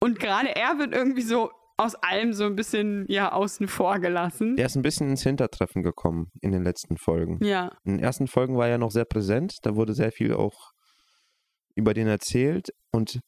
[0.00, 4.56] Und gerade er wird irgendwie so aus allem so ein bisschen ja außen vor gelassen.
[4.56, 7.42] Der ist ein bisschen ins Hintertreffen gekommen in den letzten Folgen.
[7.42, 7.72] Ja.
[7.84, 10.72] In den ersten Folgen war er noch sehr präsent, da wurde sehr viel auch
[11.74, 13.20] über den erzählt und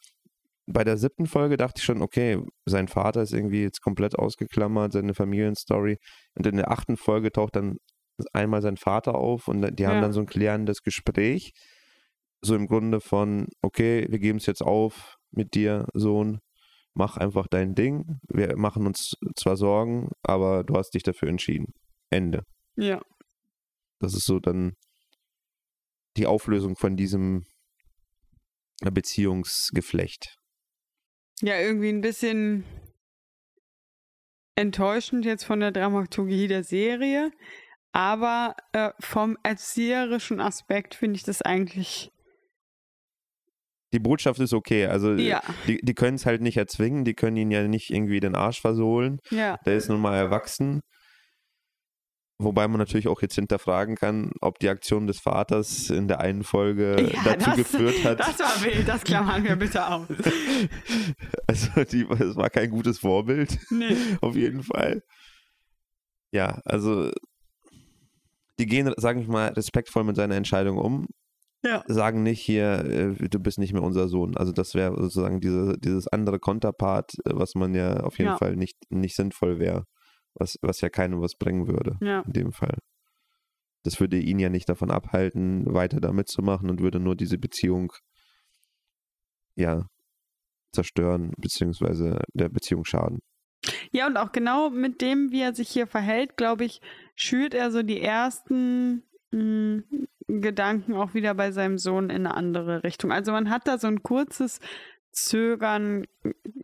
[0.67, 4.93] bei der siebten Folge dachte ich schon, okay, sein Vater ist irgendwie jetzt komplett ausgeklammert,
[4.93, 5.99] seine Familienstory.
[6.35, 7.77] Und in der achten Folge taucht dann
[8.33, 10.01] einmal sein Vater auf und die haben Ja.
[10.03, 11.53] dann so ein klärendes Gespräch.
[12.41, 16.41] So im Grunde von, okay, wir geben es jetzt auf mit dir, Sohn,
[16.95, 18.19] mach einfach dein Ding.
[18.29, 21.73] Wir machen uns zwar Sorgen, aber du hast dich dafür entschieden.
[22.11, 22.45] Ende.
[22.77, 23.01] Ja.
[23.99, 24.75] Das ist so dann
[26.17, 27.45] die Auflösung von diesem
[28.83, 30.37] Beziehungsgeflecht.
[31.45, 32.65] Ja, irgendwie ein bisschen
[34.55, 37.33] enttäuschend jetzt von der Dramaturgie der Serie.
[37.93, 42.11] Aber äh, vom erzieherischen Aspekt finde ich das eigentlich.
[43.93, 44.87] Die Botschaft ist okay.
[44.87, 48.21] Also Ja, die, die können es halt nicht erzwingen, die können ihn ja nicht irgendwie
[48.21, 49.21] den Arsch versohlen.
[49.31, 49.59] ja.
[49.67, 50.81] Der ist nun mal erwachsen.
[52.39, 56.43] Wobei man natürlich auch jetzt hinterfragen kann, ob die Aktion des Vaters in der einen
[56.43, 58.19] Folge Ja, dazu das- geführt hat.
[58.21, 60.09] Das war wild, das klammern wir bitte aus.
[61.47, 63.97] also die, es war kein gutes Vorbild, Nee.
[64.21, 65.03] auf jeden Fall.
[66.33, 67.11] Ja, also
[68.59, 71.07] die gehen, sage ich mal, respektvoll mit seiner Entscheidung um.
[71.65, 71.83] Ja.
[71.87, 72.85] Sagen nicht hier,
[73.21, 74.37] äh, du bist nicht mehr unser Sohn.
[74.37, 78.37] Also das wäre sozusagen diese, dieses andere Konterpart, äh, was man ja auf jeden Ja.
[78.39, 79.85] Fall nicht, nicht sinnvoll wäre.
[80.35, 82.21] Was, was ja keinem was bringen würde, Ja.
[82.23, 82.79] in dem Fall.
[83.85, 87.93] Das würde ihn ja nicht davon abhalten, weiter da mitzumachen und würde nur diese Beziehung
[89.57, 89.87] ja
[90.73, 93.21] zerstören, beziehungsweise der Beziehung schaden.
[93.93, 96.81] Ja, und auch genau mit dem, wie er sich hier verhält, glaube ich,
[97.15, 99.83] schürt er so die ersten mh,
[100.27, 103.13] Gedanken auch wieder bei seinem Sohn in eine andere Richtung.
[103.13, 104.59] Also man hat da so ein kurzes
[105.13, 106.07] Zögern,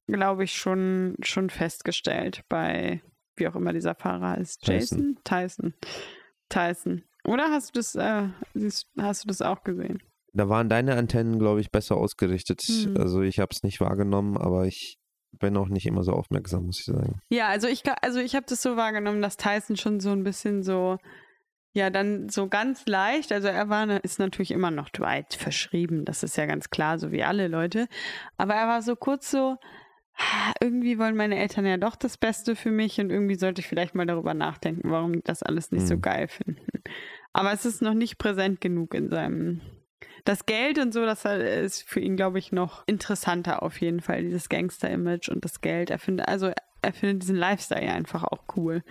[0.09, 3.01] glaube ich, schon, schon festgestellt bei,
[3.37, 4.67] wie auch immer dieser Fahrer ist.
[4.67, 5.19] Jason?
[5.25, 5.75] Tyson.
[6.49, 7.03] Tyson.
[7.25, 8.29] Oder hast du das, äh,
[8.99, 10.03] hast du das auch gesehen?
[10.33, 12.61] Da waren deine Antennen, glaube ich, besser ausgerichtet.
[12.63, 12.97] Hm.
[12.97, 14.99] Also ich habe es nicht wahrgenommen, aber ich
[15.33, 17.21] bin auch nicht immer so aufmerksam, muss ich sagen.
[17.29, 20.63] Ja, also ich, also ich habe das so wahrgenommen, dass Tyson schon so ein bisschen
[20.63, 20.99] so,
[21.73, 26.05] ja, dann so ganz leicht, also er war, ne- ist natürlich immer noch Dwight verschrieben,
[26.05, 27.87] das ist ja ganz klar, so wie alle Leute,
[28.39, 29.57] aber er war so kurz so,
[30.61, 33.95] irgendwie wollen meine Eltern ja doch das Beste für mich und irgendwie sollte ich vielleicht
[33.95, 36.03] mal darüber nachdenken, warum die das alles nicht so Mhm.
[36.03, 36.67] geil finden.
[37.33, 39.61] Aber es ist noch nicht präsent genug in seinem
[40.25, 44.23] das Geld und so, das ist für ihn, glaube ich, noch interessanter auf jeden Fall,
[44.23, 45.91] dieses Gangster-Image und das Geld.
[45.91, 46.53] Er findet, also
[46.83, 48.83] er findet diesen Lifestyle ja einfach auch cool.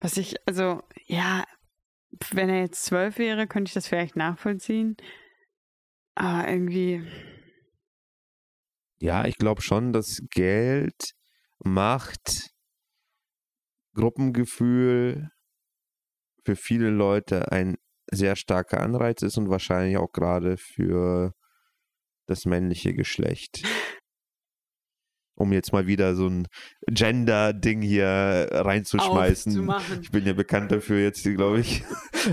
[0.00, 1.44] Was ich, also, ja,
[2.32, 4.96] wenn er jetzt zwölf wäre, könnte ich das vielleicht nachvollziehen.
[6.14, 7.02] Aber irgendwie,
[9.02, 11.14] Ja, ich glaube schon, dass Geld,
[11.58, 12.52] Macht,
[13.96, 15.28] Gruppengefühl
[16.44, 17.78] für viele Leute ein
[18.12, 21.34] sehr starker Anreiz ist und wahrscheinlich auch gerade für
[22.28, 23.64] das männliche Geschlecht.
[25.34, 26.46] Um jetzt mal wieder so ein
[26.86, 29.68] Gender-Ding hier reinzuschmeißen.
[30.00, 31.82] Ich bin ja bekannt dafür jetzt, glaube ich.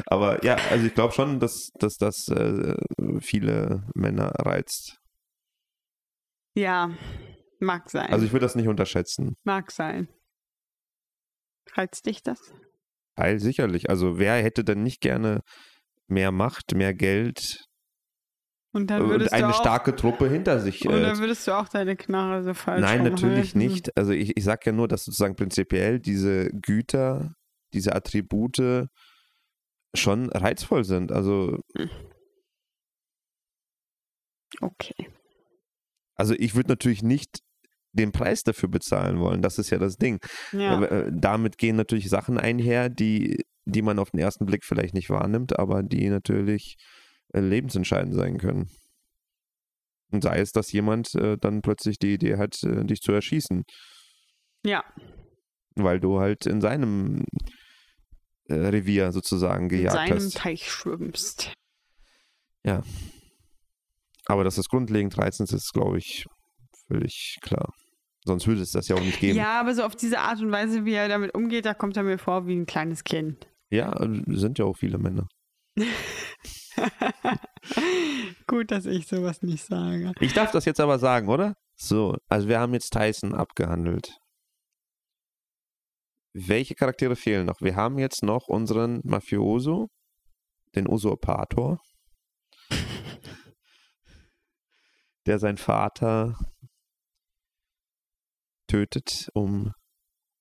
[0.05, 2.75] Aber ja, also ich glaube schon, dass, dass das äh,
[3.21, 4.99] viele Männer reizt.
[6.59, 6.91] Ja,
[7.59, 8.11] mag sein.
[8.11, 9.35] Also ich würde das nicht unterschätzen.
[9.45, 10.09] mag sein.
[11.73, 12.53] Reizt dich das?
[13.15, 13.89] Teil sicherlich.
[13.89, 15.41] Also wer hätte denn nicht gerne
[16.07, 17.65] mehr Macht, mehr Geld
[18.73, 20.85] Und dann und eine du auch, starke Truppe hinter sich?
[20.85, 23.95] und Äh, dann würdest du auch deine Knarre so falsch nein, natürlich nicht.
[23.95, 27.35] Also ich, ich sage ja nur, dass sozusagen prinzipiell diese Güter,
[27.73, 28.87] diese Attribute
[29.95, 31.11] schon reizvoll sind.
[31.13, 31.57] Also,
[34.61, 35.09] Okay.
[36.19, 37.39] Also ich würde natürlich nicht
[37.93, 39.41] den Preis dafür bezahlen wollen.
[39.41, 40.19] Das ist ja das Ding.
[40.51, 40.83] Ja.
[40.83, 45.09] Äh, damit gehen natürlich Sachen einher, die, die man auf den ersten Blick vielleicht nicht
[45.09, 46.75] wahrnimmt, aber die natürlich
[47.33, 48.69] äh, lebensentscheidend sein können.
[50.11, 53.63] Und sei es, dass jemand äh, dann plötzlich die Idee hat, dich zu erschießen,
[54.65, 54.83] ja.
[55.75, 57.23] weil du halt in seinem
[58.49, 60.35] Revier sozusagen In gejagt seinem hast.
[60.35, 61.53] Teich schwimmst.
[64.29, 66.27] Aber dass das grundlegend reizend ist, glaube ich,
[66.87, 67.73] völlig klar.
[68.25, 69.35] Sonst würde es das ja auch nicht geben.
[69.35, 72.03] Ja, aber so auf diese Art und Weise, wie er damit umgeht, da kommt er
[72.03, 73.47] mir vor wie ein kleines Kind.
[73.71, 73.91] Ja,
[74.27, 75.27] sind ja auch viele Männer.
[78.45, 80.13] Gut, dass ich sowas nicht sage.
[80.19, 81.55] Ich darf das jetzt aber sagen, oder?
[81.75, 84.19] So, also wir haben jetzt Tyson abgehandelt.
[86.33, 87.61] Welche Charaktere fehlen noch?
[87.61, 89.87] Wir haben jetzt noch unseren Mafioso,
[90.75, 91.79] den Usurpator,
[95.29, 96.37] der seinen Vater
[98.67, 99.71] tötet, um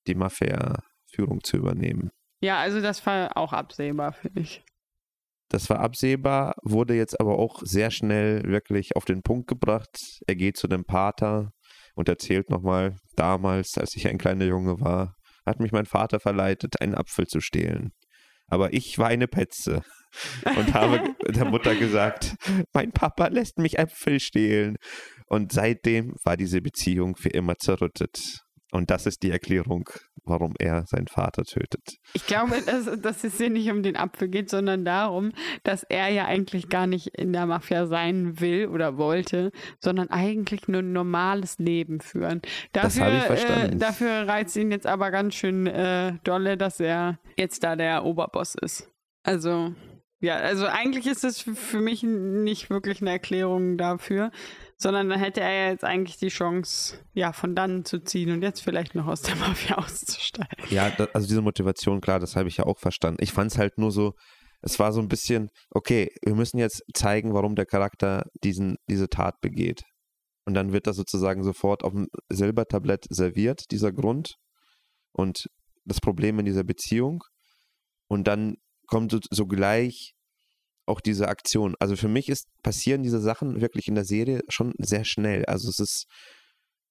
[0.06, 2.10] die Mafia-Führung zu übernehmen.
[2.40, 4.64] Ja, also das war auch absehbar, finde ich.
[5.50, 10.20] Das war absehbar, wurde jetzt aber auch sehr schnell wirklich auf den Punkt gebracht.
[10.26, 11.50] Er geht zu dem Pater
[11.94, 16.80] und erzählt nochmal, damals, als ich ein kleiner Junge war, hat mich mein Vater verleitet,
[16.80, 17.92] einen Apfel zu stehlen.
[18.48, 19.82] Aber ich war eine Petze
[20.44, 22.34] und habe der Mutter gesagt,
[22.72, 24.76] mein Papa lässt mich Äpfel stehlen.
[25.26, 28.40] Und seitdem war diese Beziehung für immer zerrüttet.
[28.70, 29.88] Und das ist die Erklärung,
[30.24, 31.98] warum er seinen Vater tötet.
[32.12, 36.08] Ich glaube, dass, dass es hier nicht um den Apfel geht, sondern darum, dass er
[36.08, 40.92] ja eigentlich gar nicht in der Mafia sein will oder wollte, sondern eigentlich nur ein
[40.92, 42.42] normales Leben führen.
[42.72, 43.76] Dafür, das habe ich verstanden.
[43.76, 48.04] Äh, dafür reizt ihn jetzt aber ganz schön äh, dolle, dass er jetzt da der
[48.04, 48.90] Oberboss ist.
[49.22, 49.72] Also,
[50.20, 54.30] ja, also eigentlich ist es für mich nicht wirklich eine Erklärung dafür
[54.78, 58.42] sondern dann hätte er ja jetzt eigentlich die Chance, ja, von dann zu ziehen und
[58.42, 60.64] jetzt vielleicht noch aus der Mafia auszusteigen.
[60.70, 63.22] Ja, das, also diese Motivation, klar, das habe ich ja auch verstanden.
[63.22, 64.12] Ich fand es halt nur so,
[64.62, 69.08] es war so ein bisschen, okay, wir müssen jetzt zeigen, warum der Charakter diesen, diese
[69.08, 69.82] Tat begeht.
[70.46, 74.36] Und dann wird das sozusagen sofort auf dem Silbertablett serviert, dieser Grund
[75.12, 75.48] und
[75.84, 77.22] das Problem in dieser Beziehung.
[78.08, 78.56] Und dann
[78.86, 80.14] kommt sogleich
[80.88, 81.74] auch diese Aktion.
[81.78, 85.44] Also für mich ist, passieren diese Sachen wirklich in der Serie schon sehr schnell.
[85.44, 86.06] Also es ist,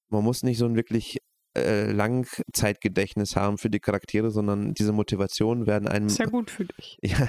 [0.09, 1.19] man muss nicht so ein wirklich
[1.57, 6.09] äh, Langzeitgedächtnis haben für die Charaktere, sondern diese Motivationen werden einem.
[6.09, 6.97] Sehr gut für dich.
[7.03, 7.27] Ja.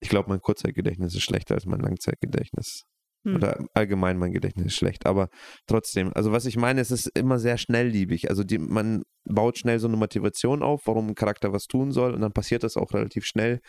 [0.00, 2.84] ich glaube, mein Kurzzeitgedächtnis ist schlechter als mein Langzeitgedächtnis.
[3.24, 3.36] Hm.
[3.36, 5.06] Oder allgemein mein Gedächtnis ist schlecht.
[5.06, 5.28] Aber
[5.66, 8.30] trotzdem, also was ich meine, es ist immer sehr schnellliebig.
[8.30, 12.14] Also die, man baut schnell so eine Motivation auf, warum ein Charakter was tun soll
[12.14, 13.60] und dann passiert das auch relativ schnell.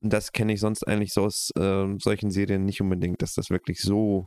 [0.00, 3.80] Das kenne ich sonst eigentlich so aus äh, solchen Serien nicht unbedingt, dass das wirklich
[3.80, 4.26] so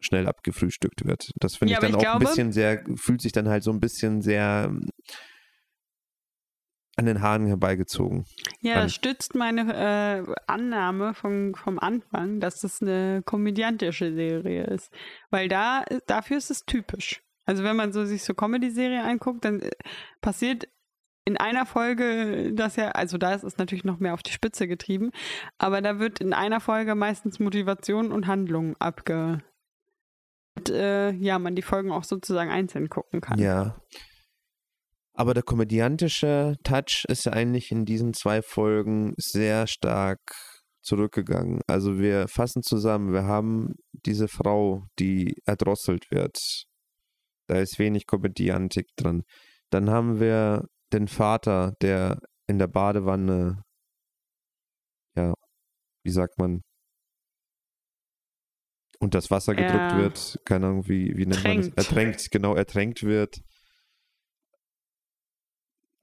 [0.00, 1.30] schnell abgefrühstückt wird.
[1.40, 3.72] Das finde ja, ich dann auch glaube, ein bisschen sehr, fühlt sich dann halt so
[3.72, 4.88] ein bisschen sehr ähm,
[6.96, 8.24] an den Haaren herbeigezogen.
[8.60, 14.92] Ja, das stützt meine äh, Annahme vom, vom Anfang, dass das eine komödiantische Serie ist.
[15.30, 17.22] Weil da, dafür ist es typisch.
[17.44, 19.70] Also wenn man so sich so Comedy-Serie anguckt, dann äh,
[20.20, 20.68] passiert
[21.28, 24.66] in einer Folge, das ja, also da ist es natürlich noch mehr auf die Spitze
[24.66, 25.10] getrieben,
[25.58, 29.42] aber da wird in einer Folge meistens Motivation und Handlung abge.
[30.56, 33.38] Und, äh, ja, man die Folgen auch sozusagen einzeln gucken kann.
[33.38, 33.78] Ja.
[35.12, 40.20] Aber der komödiantische Touch ist ja eigentlich in diesen zwei Folgen sehr stark
[40.80, 41.60] zurückgegangen.
[41.66, 46.64] Also wir fassen zusammen, wir haben diese Frau, die erdrosselt wird.
[47.48, 49.24] Da ist wenig Komödiantik drin.
[49.68, 53.62] Dann haben wir den Vater, der in der Badewanne,
[55.16, 55.34] ja,
[56.04, 56.62] wie sagt man,
[59.00, 59.98] und das Wasser gedrückt ja.
[59.98, 61.66] wird, keine Ahnung, wie, wie nennt Tränkt.
[61.66, 61.86] man das?
[61.86, 63.42] Ertränkt, genau, ertränkt wird.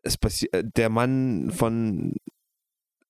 [0.03, 2.15] Es passiert, äh, der Mann von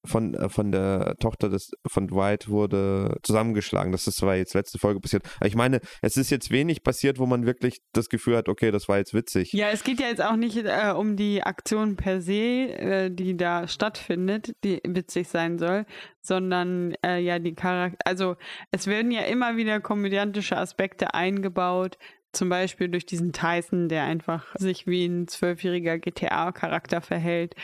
[0.05, 3.91] von, äh, von der Tochter des, von Dwight wurde zusammengeschlagen.
[3.91, 5.23] Das ist zwar jetzt letzte Folge passiert.
[5.37, 8.71] Aber ich meine, es ist jetzt wenig passiert, wo man wirklich das Gefühl hat, okay,
[8.71, 9.53] das war jetzt witzig.
[9.53, 13.37] Ja, es geht ja jetzt auch nicht äh, um die Aktion per se, äh, die
[13.37, 15.85] da stattfindet, die witzig sein soll,
[16.21, 17.99] sondern äh, ja die Charakter.
[18.05, 18.35] Also
[18.71, 21.97] es werden ja immer wieder komödiantische Aspekte eingebaut,
[22.31, 27.55] zum Beispiel durch diesen Tyson, der einfach sich wie ein zwölfjähriger GTA-Charakter verhält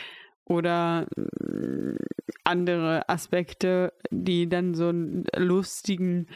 [0.44, 1.96] oder mm,
[2.44, 6.26] andere Aspekte, die dann so einen lustigen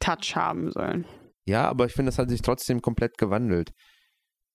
[0.00, 1.06] Touch haben sollen.
[1.46, 3.72] Ja, aber ich finde, das hat sich trotzdem komplett gewandelt.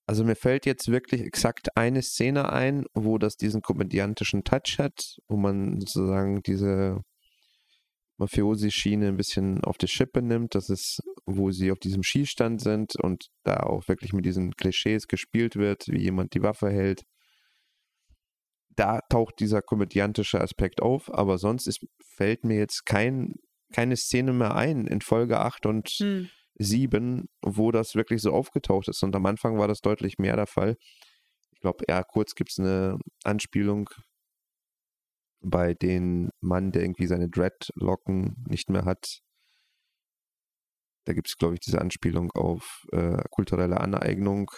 [0.05, 5.17] Also mir fällt jetzt wirklich exakt eine Szene ein, wo das diesen komödiantischen Touch hat,
[5.27, 7.01] wo man sozusagen diese
[8.17, 10.55] Mafiosi-Schiene ein bisschen auf die Schippe nimmt.
[10.55, 15.07] Das ist, wo sie auf diesem Schießstand sind und da auch wirklich mit diesen Klischees
[15.07, 17.03] gespielt wird, wie jemand die Waffe hält
[18.79, 23.35] da taucht dieser komödiantische Aspekt auf, aber sonst ist, fällt mir jetzt kein,
[23.73, 26.29] keine Szene mehr ein in Folge 8 und hm.
[26.55, 29.03] 7, wo das wirklich so aufgetaucht ist.
[29.03, 30.77] Und am Anfang war das deutlich mehr der Fall.
[31.51, 33.89] Ich glaube, ja, kurz gibt es eine Anspielung
[35.41, 39.19] bei dem Mann, der irgendwie seine Dreadlocken nicht mehr hat.
[41.05, 44.49] Da gibt es, glaube ich, diese Anspielung auf äh, kulturelle Aneignung.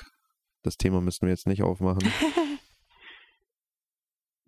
[0.63, 2.07] Das Thema müssen wir jetzt nicht aufmachen.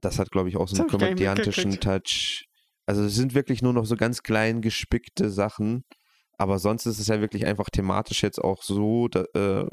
[0.04, 2.46] Das hat, glaube ich, auch so einen komödiantischen Touch.
[2.86, 5.86] Also es sind wirklich nur noch so ganz klein gespickte Sachen,
[6.38, 9.66] Aber sonst ist es ja wirklich einfach thematisch jetzt auch so da, äh,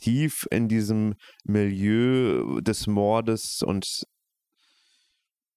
[0.00, 4.04] tief in diesem Milieu des Mordes und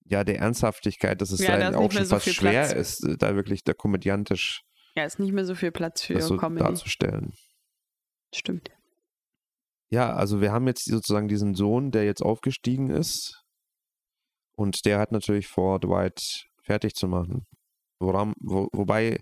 [0.06, 2.74] ja, der Ernsthaftigkeit, dass es ja, da auch schon so fast schwer Platz.
[2.74, 4.64] ist, äh, da wirklich da komödiantisch
[4.96, 6.64] ja, ist nicht mehr so viel Platz für so Comedy.
[6.64, 7.34] darzustellen.
[8.34, 8.70] Stimmt.
[9.94, 13.44] Ja, also wir haben jetzt sozusagen diesen Sohn, der jetzt aufgestiegen ist
[14.56, 17.46] und der hat natürlich vor, Dwight fertig zu machen.
[18.00, 19.20] Woran, wo, wobei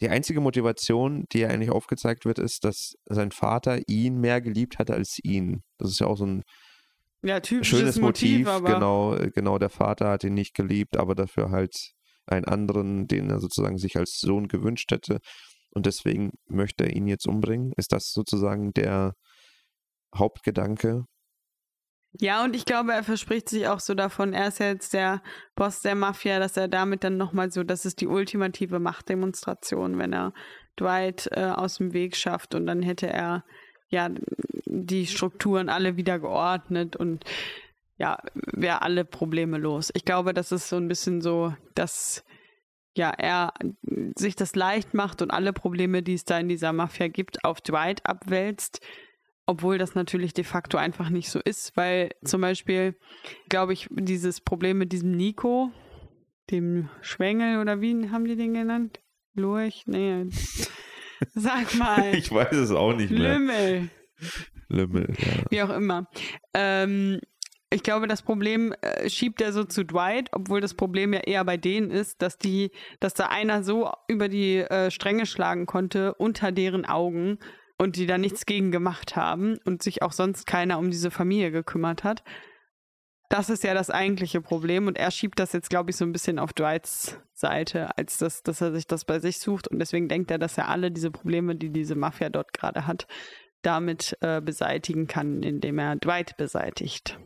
[0.00, 4.92] die einzige Motivation, die eigentlich aufgezeigt wird, ist, dass sein Vater ihn mehr geliebt hat
[4.92, 5.64] als ihn.
[5.76, 6.44] Das ist ja auch so ein
[7.24, 8.46] ja, schönes Motiv.
[8.46, 11.94] Motiv genau, genau, der Vater hat ihn nicht geliebt, aber dafür halt
[12.26, 15.18] einen anderen, den er sozusagen sich als Sohn gewünscht hätte.
[15.70, 17.72] Und deswegen möchte er ihn jetzt umbringen.
[17.76, 19.16] Ist das sozusagen der
[20.16, 21.04] Hauptgedanke?
[22.18, 25.22] Ja, und ich glaube, er verspricht sich auch so davon, er ist ja jetzt der
[25.54, 30.12] Boss der Mafia, dass er damit dann nochmal so, das ist die ultimative Machtdemonstration, wenn
[30.12, 30.32] er
[30.78, 33.44] Dwight äh, aus dem Weg schafft und dann hätte er
[33.88, 34.08] ja
[34.66, 37.24] die Strukturen alle wieder geordnet und
[37.96, 39.90] ja, wäre alle Probleme los.
[39.94, 42.24] Ich glaube, das ist so ein bisschen so, dass
[42.96, 43.52] ja, er
[44.16, 47.60] sich das leicht macht und alle Probleme, die es da in dieser Mafia gibt, auf
[47.60, 48.80] Dwight abwälzt
[49.50, 52.94] obwohl das natürlich de facto einfach nicht so ist, weil zum Beispiel,
[53.48, 55.72] glaube ich, dieses Problem mit diesem Nico,
[56.52, 59.00] dem Schwengel oder wie haben die den genannt?
[59.34, 59.82] Lurch?
[59.86, 60.26] Nee.
[61.34, 62.14] Sag mal.
[62.14, 63.38] ich weiß es auch nicht mehr.
[63.38, 63.90] Lümmel.
[64.68, 65.44] Lümmel, ja.
[65.50, 66.06] Wie auch immer.
[66.54, 67.18] Ähm,
[67.70, 71.44] ich glaube, das Problem äh, schiebt er so zu Dwight, obwohl das Problem ja eher
[71.44, 72.70] bei denen ist, dass die,
[73.00, 77.40] dass da einer so über die äh, Stränge schlagen konnte unter deren Augen,
[77.80, 81.50] und die da nichts gegen gemacht haben und sich auch sonst keiner um diese Familie
[81.50, 82.22] gekümmert hat.
[83.30, 86.12] Das ist ja das eigentliche Problem und er schiebt das jetzt, glaube ich, so ein
[86.12, 90.08] bisschen auf Dwights Seite, als das, dass er sich das bei sich sucht und deswegen
[90.08, 93.06] denkt er, dass er alle diese Probleme, die diese Mafia dort gerade hat,
[93.62, 97.18] damit äh, beseitigen kann, indem er Dwight beseitigt.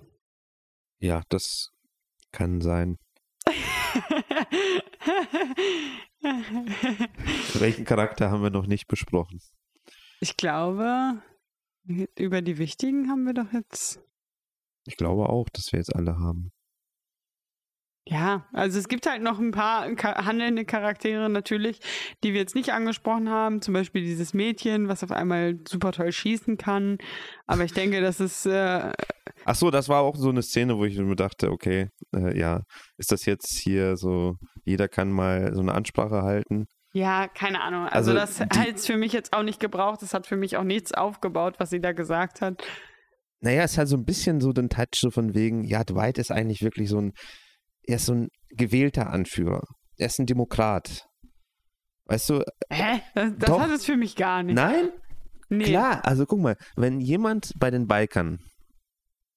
[1.00, 1.72] Ja, das
[2.30, 2.96] kann sein.
[7.54, 9.40] Welchen Charakter haben wir noch nicht besprochen?
[10.24, 11.20] Ich glaube,
[12.18, 14.00] über die wichtigen haben wir doch jetzt.
[14.86, 16.50] Ich glaube auch, dass wir jetzt alle haben.
[18.08, 21.78] Ja, also es gibt halt noch ein paar handelnde Charaktere natürlich,
[22.22, 23.60] die wir jetzt nicht angesprochen haben.
[23.60, 26.96] Zum Beispiel dieses Mädchen, was auf einmal super toll schießen kann.
[27.46, 28.46] Aber ich denke, das ist.
[28.46, 28.92] Äh
[29.44, 32.62] Ach so, das war auch so eine Szene, wo ich mir dachte, okay, äh, ja,
[32.96, 36.64] ist das jetzt hier so, jeder kann mal so eine Ansprache halten?
[36.94, 37.88] Ja, keine Ahnung.
[37.88, 40.00] Also, also das hat es für mich jetzt auch nicht gebraucht.
[40.00, 42.62] Das hat für mich auch nichts aufgebaut, was sie da gesagt hat.
[43.40, 46.18] Naja, es ist halt so ein bisschen so den Touch so von wegen, ja, Dwight
[46.18, 47.12] ist eigentlich wirklich so ein,
[47.82, 49.62] er ist so ein gewählter Anführer.
[49.96, 51.08] Er ist ein Demokrat.
[52.04, 52.44] Weißt du?
[52.70, 53.00] Hä?
[53.16, 54.54] Das, das hat es für mich gar nicht.
[54.54, 54.90] Nein?
[55.48, 55.64] Nee.
[55.64, 58.38] Klar, also guck mal, wenn jemand bei den Bikern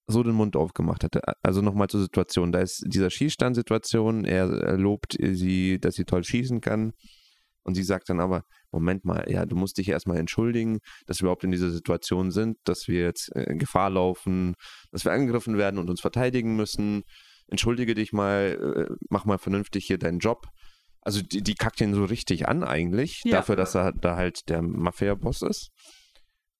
[0.05, 5.17] so den Mund aufgemacht hätte, also nochmal zur Situation, da ist dieser Schießstandsituation, er lobt
[5.19, 6.93] sie, dass sie toll schießen kann
[7.67, 11.25] und sie sagt dann aber, Moment mal, ja, du musst dich erstmal entschuldigen, dass wir
[11.25, 14.53] überhaupt in dieser Situation sind, dass wir jetzt in äh, Gefahr laufen,
[14.91, 17.03] dass wir angegriffen werden und uns verteidigen müssen.
[17.47, 20.47] Entschuldige dich mal, äh, mach mal vernünftig hier deinen Job.
[21.01, 23.37] Also die, die kackt ihn so richtig an eigentlich, ja.
[23.37, 25.71] dafür, dass er da halt der Mafia-Boss ist.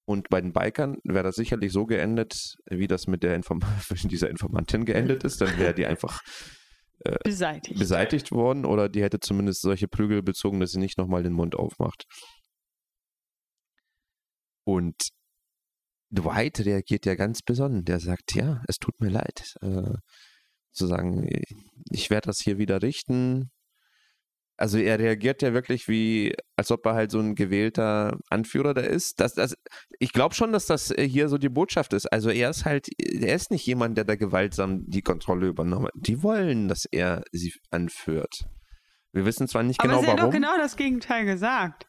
[0.03, 3.61] Und bei den Bikern wäre das sicherlich so geendet, wie das mit der Inform
[4.03, 5.39] dieser Informantin geendet ist.
[5.39, 6.19] Dann wäre die einfach
[7.23, 7.79] beseitigt.
[7.79, 11.55] beseitigt worden oder die hätte zumindest solche Prügel bezogen, dass sie nicht nochmal den Mund
[11.55, 12.05] aufmacht.
[14.63, 15.09] Und
[16.09, 17.85] Dwight reagiert ja ganz besonnen.
[17.85, 19.55] Der sagt, ja, es tut mir leid.
[19.61, 19.93] Äh,
[20.71, 21.27] zu sagen,
[21.89, 23.49] ich werde das hier wieder richten.
[24.57, 28.81] Also er reagiert ja wirklich wie, als ob er halt so ein gewählter Anführer da
[28.81, 29.19] ist.
[29.19, 29.55] Das, das,
[29.99, 32.07] ich glaube schon, dass das hier so die Botschaft ist.
[32.07, 35.93] Also er ist halt, er ist nicht jemand, der da gewaltsam die Kontrolle übernommen hat.
[35.95, 38.47] Die wollen, dass er sie anführt.
[39.13, 40.09] Wir wissen zwar nicht Aber genau, warum.
[40.09, 41.85] Aber sie hat doch genau das Gegenteil gesagt.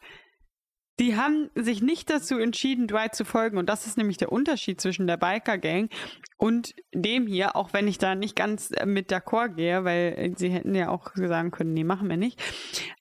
[1.00, 3.58] Die haben sich nicht dazu entschieden, Dwight zu folgen.
[3.58, 5.90] Und das ist nämlich der Unterschied zwischen der Biker-Gang
[6.36, 10.50] und dem hier, auch wenn ich da nicht ganz äh, mit d'accord gehe, weil sie
[10.50, 12.40] hätten ja auch sagen können, nee, machen wir nicht.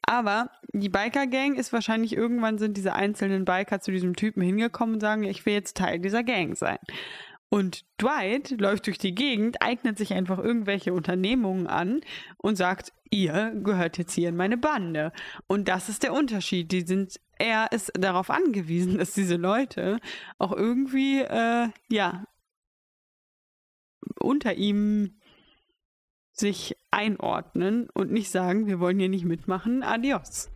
[0.04, 5.02] Aber die Biker-Gang ist wahrscheinlich irgendwann sind diese einzelnen Biker zu diesem Typen hingekommen und
[5.02, 6.80] sagen, ich will jetzt Teil dieser Gang sein.
[7.50, 12.02] Und Dwight läuft durch die Gegend, eignet sich einfach irgendwelche Unternehmungen an
[12.38, 15.14] und sagt, ihr gehört jetzt hier in meine Bande.
[15.48, 16.72] Und das ist der Unterschied.
[16.74, 20.00] Die sind, er ist darauf angewiesen, dass diese Leute
[20.38, 22.26] auch irgendwie, äh, ja,
[24.20, 25.20] unter ihm
[26.34, 30.50] sich einordnen und nicht sagen, wir wollen hier nicht mitmachen, adios.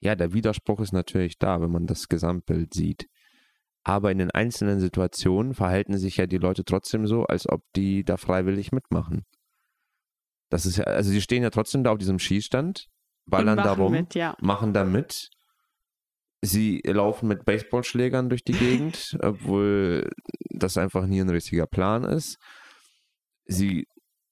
[0.00, 3.08] ja, der Widerspruch ist natürlich da, wenn man das Gesamtbild sieht.
[3.88, 8.04] Aber in den einzelnen Situationen verhalten sich ja die Leute trotzdem so, als ob die
[8.04, 9.24] da freiwillig mitmachen.
[10.50, 12.88] Das ist ja, also sie stehen ja trotzdem da auf diesem Schießstand,
[13.24, 14.36] ballern da rum, mit, ja.
[14.42, 15.30] machen da mit.
[16.42, 20.10] Sie laufen mit Baseballschlägern durch die Gegend, obwohl
[20.50, 22.36] das einfach nie ein richtiger Plan ist.
[23.46, 23.88] Sie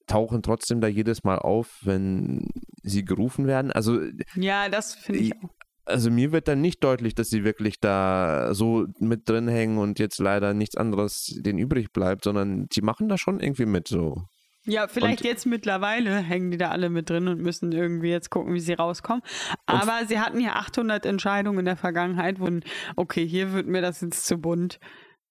[0.06, 2.50] tauchen trotzdem da jedes Mal auf, wenn
[2.82, 3.72] sie gerufen werden.
[3.72, 4.02] Also
[4.34, 5.55] ja, das finde ich auch.
[5.86, 9.98] Also mir wird dann nicht deutlich, dass sie wirklich da so mit drin hängen und
[9.98, 14.24] jetzt leider nichts anderes denen übrig bleibt, sondern sie machen da schon irgendwie mit so.
[14.64, 18.30] Ja, vielleicht und jetzt mittlerweile hängen die da alle mit drin und müssen irgendwie jetzt
[18.30, 19.22] gucken, wie sie rauskommen.
[19.64, 22.48] Aber sie hatten ja 800 Entscheidungen in der Vergangenheit, wo,
[22.96, 24.80] okay, hier wird mir das jetzt zu bunt,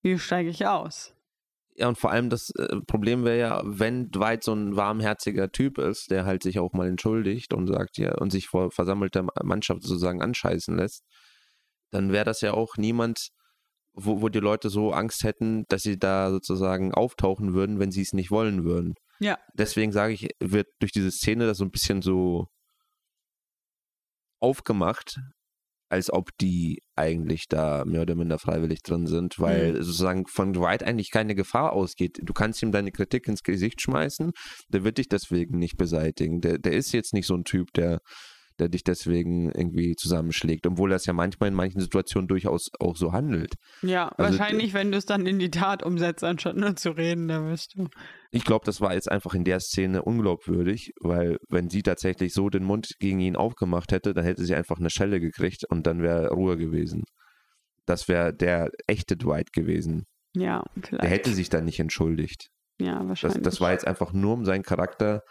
[0.02, 1.15] hier steige ich aus.
[1.78, 5.78] Ja, und vor allem das äh, Problem wäre ja, wenn Dwight so ein warmherziger Typ
[5.78, 9.84] ist, der halt sich auch mal entschuldigt und sagt, ja, und sich vor versammelter Mannschaft
[9.84, 11.04] sozusagen anscheißen lässt,
[11.92, 13.30] dann wäre das ja auch niemand,
[13.94, 18.02] wo, wo die Leute so Angst hätten, dass sie da sozusagen auftauchen würden, wenn sie
[18.02, 18.96] es nicht wollen würden.
[19.20, 19.38] Ja.
[19.54, 22.48] Deswegen sage ich, wird durch diese Szene das so ein bisschen so
[24.40, 25.20] aufgemacht,
[25.90, 29.84] als ob die eigentlich da mehr oder minder freiwillig drin sind, weil mhm.
[29.84, 32.18] sozusagen von Dwight eigentlich keine Gefahr ausgeht.
[32.24, 34.32] Du kannst ihm deine Kritik ins Gesicht schmeißen,
[34.70, 36.42] der wird dich deswegen nicht beseitigen.
[36.42, 38.00] Der, der ist jetzt nicht so ein Typ, der
[38.60, 42.96] der dich deswegen irgendwie zusammenschlägt, obwohl er es ja manchmal in manchen Situationen durchaus auch
[42.96, 43.56] so handelt.
[43.82, 47.28] Ja, also, wahrscheinlich, wenn du es dann in die Tat umsetzt, anstatt nur zu reden,
[47.28, 47.88] da wirst du.
[48.32, 52.50] Ich glaube, das war jetzt einfach in der Szene unglaubwürdig, weil wenn sie tatsächlich so
[52.50, 56.02] den Mund gegen ihn aufgemacht hätte, dann hätte sie einfach eine Schelle gekriegt und dann
[56.02, 57.04] wäre Ruhe gewesen.
[57.86, 60.06] Das wäre der echte Dwight gewesen.
[60.36, 61.04] Ja, vielleicht.
[61.04, 62.50] Der hätte sich dann nicht entschuldigt.
[62.80, 63.42] Ja, wahrscheinlich.
[63.42, 65.22] Das, das war jetzt einfach nur um seinen Charakter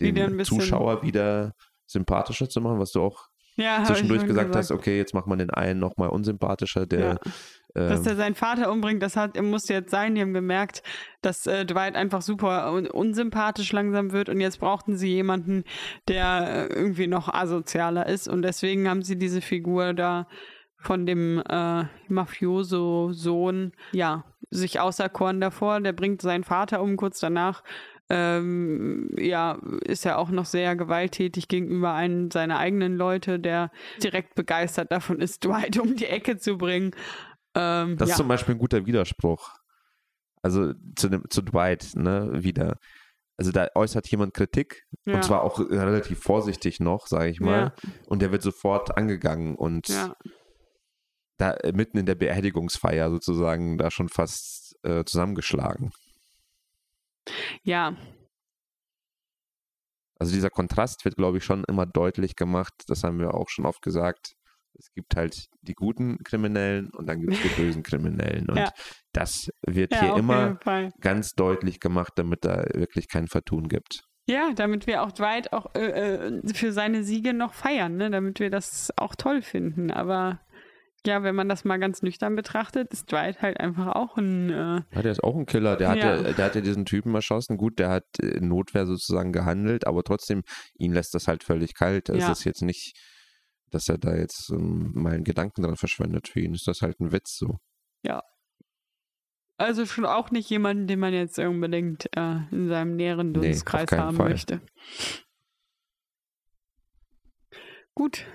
[0.00, 1.52] dem Zuschauer wieder
[1.90, 5.38] sympathischer zu machen, was du auch ja, zwischendurch gesagt, gesagt, hast, okay, jetzt macht man
[5.38, 7.00] den einen nochmal unsympathischer, der.
[7.00, 7.18] Ja.
[7.72, 10.16] Dass er seinen Vater umbringt, das hat, muss jetzt sein.
[10.16, 10.82] Die haben gemerkt,
[11.22, 15.62] dass äh, Dwight einfach super un unsympathisch langsam wird und jetzt brauchten sie jemanden,
[16.08, 20.26] der äh, irgendwie noch asozialer ist und deswegen haben sie diese Figur da
[20.78, 25.80] von dem äh, Mafioso-Sohn, ja, sich auserkoren davor.
[25.80, 27.62] Der bringt seinen Vater um kurz danach
[28.10, 33.70] ähm, ja, ist er auch noch sehr gewalttätig gegenüber einem seiner eigenen Leute, der
[34.02, 36.90] direkt begeistert davon ist, Dwight um die Ecke zu bringen.
[37.54, 38.14] Ähm, das ja.
[38.14, 39.50] ist zum Beispiel ein guter Widerspruch.
[40.42, 42.78] Also zu, dem, zu Dwight, ne, wieder.
[43.36, 45.14] Also da äußert jemand Kritik ja.
[45.14, 47.72] und zwar auch relativ vorsichtig noch, sage ich mal.
[47.82, 47.90] Ja.
[48.06, 49.88] Und der wird sofort angegangen und
[51.38, 55.90] da äh, mitten in der Beerdigungsfeier sozusagen da schon fast äh, zusammengeschlagen.
[57.62, 57.96] Ja.
[60.18, 62.74] Also dieser Kontrast wird, glaube ich, schon immer deutlich gemacht.
[62.88, 64.34] Das haben wir auch schon oft gesagt.
[64.78, 68.48] Es gibt halt die guten Kriminellen und dann gibt es die bösen Kriminellen.
[68.48, 68.70] Und ja.
[69.12, 70.58] das wird ja, hier immer
[71.00, 74.04] ganz deutlich gemacht, damit da wirklich kein Vertun gibt.
[74.28, 78.10] Ja, damit wir auch Dwight auch äh, äh, für seine Siege noch feiern, ne?
[78.10, 79.90] damit wir das auch toll finden.
[79.90, 80.40] Aber
[81.06, 84.50] ja, wenn man das mal ganz nüchtern betrachtet, ist Dwight halt einfach auch ein.
[84.50, 85.76] Äh ja, der ist auch ein Killer.
[85.76, 86.22] Der hat ja.
[86.32, 87.56] der hat ja diesen Typen erschossen.
[87.56, 90.42] Gut, der hat in Notwehr sozusagen gehandelt, aber trotzdem,
[90.78, 92.08] ihn lässt das halt völlig kalt.
[92.08, 92.32] Es ja.
[92.32, 92.98] ist jetzt nicht,
[93.70, 96.28] dass er da jetzt um, mal einen Gedanken dran verschwendet.
[96.28, 97.58] Für ihn ist das halt ein Witz so.
[98.02, 98.22] Ja.
[99.56, 103.98] Also schon auch nicht jemanden, den man jetzt unbedingt äh, in seinem näheren Dunstkreis nee,
[103.98, 104.30] haben Fall.
[104.30, 104.60] möchte.
[107.94, 108.26] Gut,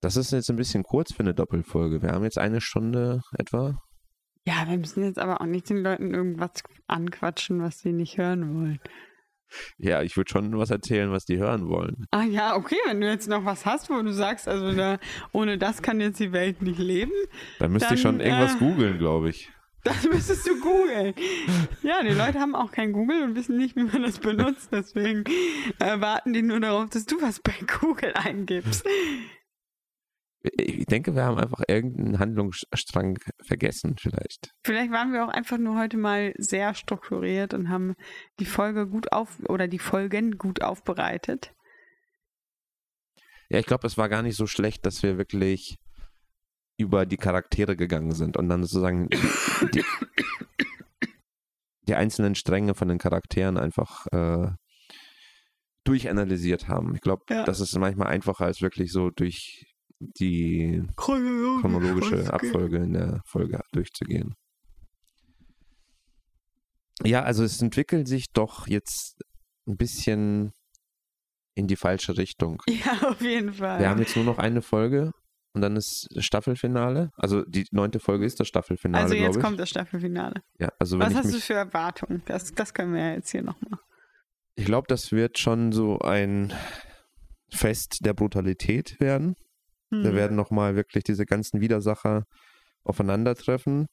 [0.00, 2.02] das ist jetzt ein bisschen kurz für eine Doppelfolge.
[2.02, 3.82] Wir haben jetzt eine Stunde etwa.
[4.46, 8.54] Ja, wir müssen jetzt aber auch nicht den Leuten irgendwas anquatschen, was sie nicht hören
[8.54, 8.80] wollen.
[9.78, 12.06] Ja, ich würde schon was erzählen, was die hören wollen.
[12.12, 14.98] Ah ja, okay, wenn du jetzt noch was hast, wo du sagst, also da,
[15.32, 17.12] ohne das kann jetzt die Welt nicht leben.
[17.58, 19.50] Dann müsste dann, ich schon irgendwas äh, googeln, glaube ich.
[19.82, 21.14] Das müsstest du googeln.
[21.82, 24.68] Ja, die Leute haben auch kein Google und wissen nicht, wie man das benutzt.
[24.72, 25.24] Deswegen
[25.78, 28.86] äh, warten die nur darauf, dass du was bei Google eingibst.
[30.42, 34.52] Ich denke, wir haben einfach irgendeinen Handlungsstrang vergessen, vielleicht.
[34.64, 37.94] Vielleicht waren wir auch einfach nur heute mal sehr strukturiert und haben
[38.38, 41.52] die Folge gut auf oder die Folgen gut aufbereitet.
[43.50, 45.76] Ja, ich glaube, es war gar nicht so schlecht, dass wir wirklich
[46.78, 49.08] über die Charaktere gegangen sind und dann sozusagen
[49.74, 49.84] die,
[51.86, 54.48] die einzelnen Stränge von den Charakteren einfach äh,
[55.84, 56.94] durchanalysiert haben.
[56.94, 57.44] Ich glaube, ja.
[57.44, 59.66] das ist manchmal einfacher als wirklich so durch
[60.00, 64.34] die chronologische Abfolge in der Folge durchzugehen.
[67.04, 69.22] Ja, also es entwickelt sich doch jetzt
[69.66, 70.52] ein bisschen
[71.54, 72.62] in die falsche Richtung.
[72.68, 73.80] Ja, auf jeden Fall.
[73.80, 75.12] Wir haben jetzt nur noch eine Folge
[75.52, 77.10] und dann ist Staffelfinale.
[77.16, 80.42] Also die neunte Folge ist das Staffelfinale, Also jetzt kommt das Staffelfinale.
[80.58, 82.22] ja, also Was hast mich, du für Erwartungen?
[82.26, 83.78] Das, das können wir ja jetzt hier nochmal.
[84.54, 86.52] Ich glaube, das wird schon so ein
[87.50, 89.34] Fest der Brutalität werden.
[89.92, 90.02] Hm.
[90.04, 92.24] Da werden nochmal wirklich diese ganzen Widersacher
[92.84, 93.86] aufeinandertreffen.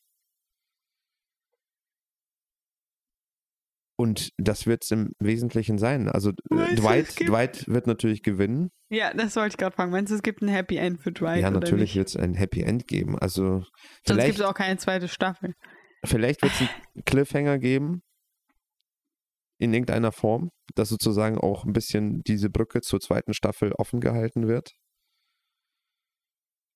[3.99, 6.07] Und das wird es im Wesentlichen sein.
[6.07, 8.69] Also äh, Meinst Dwight, gibt- Dwight wird natürlich gewinnen.
[8.89, 9.91] Ja, das wollte ich gerade fragen.
[9.91, 11.41] Meinst du, es gibt ein Happy End für Dwight?
[11.41, 13.17] ja, natürlich wird es ein Happy End geben.
[13.17, 13.63] Also
[14.05, 15.53] Sonst gibt es auch keine zweite Staffel.
[16.05, 16.69] vielleicht wird es einen
[17.05, 18.03] Cliffhanger geben.
[19.59, 24.47] In irgendeiner Form, dass sozusagen auch ein bisschen diese Brücke zur zweiten Staffel offen gehalten
[24.47, 24.73] wird.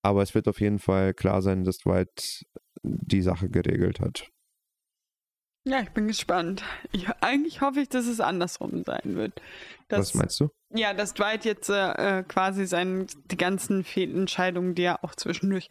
[0.03, 2.43] Aber es wird auf jeden Fall klar sein, dass Dwight
[2.83, 4.31] die Sache geregelt hat.
[5.63, 6.63] Ja, ich bin gespannt.
[6.91, 9.41] Ich, eigentlich hoffe ich, dass es andersrum sein wird.
[9.89, 10.49] Dass, Was meinst du?
[10.73, 15.67] Ja, dass Dwight jetzt äh, äh, quasi seinen, die ganzen Fehlentscheidungen, die er auch zwischendurch,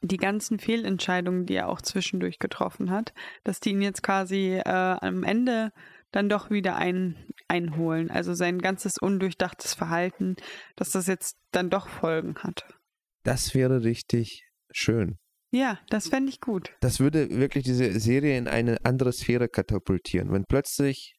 [0.00, 4.62] die ganzen Fehlentscheidungen, die er auch zwischendurch getroffen hat, dass die ihn jetzt quasi äh,
[4.64, 5.72] am Ende
[6.10, 8.10] dann doch wieder ein, einholen.
[8.10, 10.34] Also sein ganzes undurchdachtes Verhalten,
[10.74, 12.64] dass das jetzt dann doch Folgen hat.
[13.24, 15.18] Das wäre richtig schön.
[15.52, 16.72] Ja, das fände ich gut.
[16.80, 20.32] Das würde wirklich diese Serie in eine andere Sphäre katapultieren.
[20.32, 21.14] Wenn plötzlich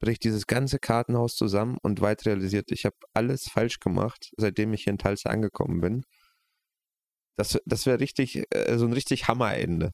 [0.00, 4.84] bricht dieses ganze Kartenhaus zusammen und White realisiert, ich habe alles falsch gemacht, seitdem ich
[4.84, 6.02] hier in Tulsa angekommen bin.
[7.36, 9.90] Das, das wäre richtig, äh, so ein richtig Hammerende.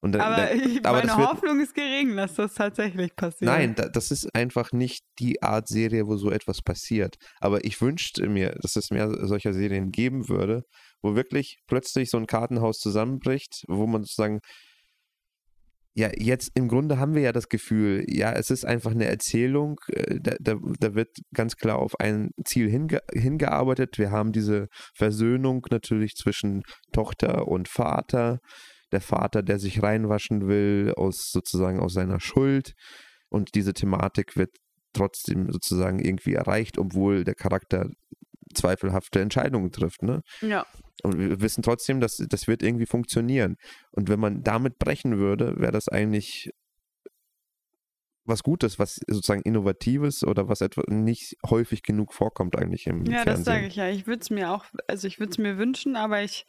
[0.00, 3.50] Und dann, Aber, dann, aber meine wird- Hoffnung ist gering, dass das tatsächlich passiert.
[3.50, 7.16] Nein, da, das ist einfach nicht die Art Serie, wo so etwas passiert.
[7.40, 10.62] Aber ich wünschte mir, dass es mehr solcher Serien geben würde,
[11.06, 14.40] wo wirklich plötzlich so ein Kartenhaus zusammenbricht, wo man sozusagen,
[15.94, 19.76] ja, jetzt im Grunde haben wir ja das Gefühl, ja, es ist einfach eine Erzählung,
[19.88, 23.98] äh, da, da, da wird ganz klar auf ein Ziel hinge hingearbeitet.
[23.98, 28.40] Wir haben diese Versöhnung natürlich zwischen Tochter und Vater.
[28.92, 32.72] Der Vater, der sich reinwaschen will aus sozusagen aus seiner Schuld.
[33.28, 34.50] Und diese Thematik wird
[34.92, 37.88] trotzdem sozusagen irgendwie erreicht, obwohl der Charakter
[38.56, 40.02] zweifelhafte Entscheidungen trifft.
[40.02, 40.22] Ne?
[40.40, 40.66] Ja.
[41.02, 43.56] Und wir wissen trotzdem, dass das wird irgendwie funktionieren.
[43.90, 46.50] Und wenn man damit brechen würde, wäre das eigentlich
[48.24, 53.18] was Gutes, was sozusagen Innovatives oder was etwa nicht häufig genug vorkommt eigentlich im Ja,
[53.18, 53.44] das Fernsehen.
[53.44, 53.88] sage ich ja.
[53.88, 56.44] Ich würde es mir auch, also ich würde es mir wünschen, aber ich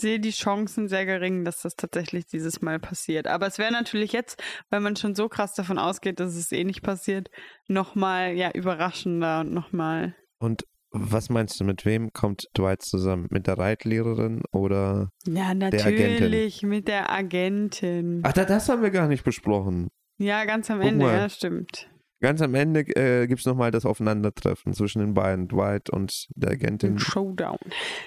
[0.00, 3.28] sehe die Chancen sehr gering, dass das tatsächlich dieses Mal passiert.
[3.28, 6.64] Aber es wäre natürlich jetzt, weil man schon so krass davon ausgeht, dass es eh
[6.64, 7.30] nicht passiert,
[7.68, 10.16] nochmal ja überraschender und nochmal.
[10.38, 10.64] Und
[10.94, 13.26] was meinst du, mit wem kommt Dwight zusammen?
[13.30, 15.10] Mit der Reitlehrerin oder.
[15.26, 15.70] Ja, Agentin.
[15.70, 18.20] natürlich, mit der Agentin.
[18.22, 19.88] Ach, da- das haben wir gar nicht besprochen.
[20.18, 21.14] Ja, ganz am Guck Ende, mal.
[21.16, 21.90] ja, stimmt.
[22.20, 26.52] Ganz am Ende äh, gibt es nochmal das Aufeinandertreffen zwischen den beiden, Dwight und der
[26.52, 26.94] Agentin.
[26.94, 27.58] Ein Showdown.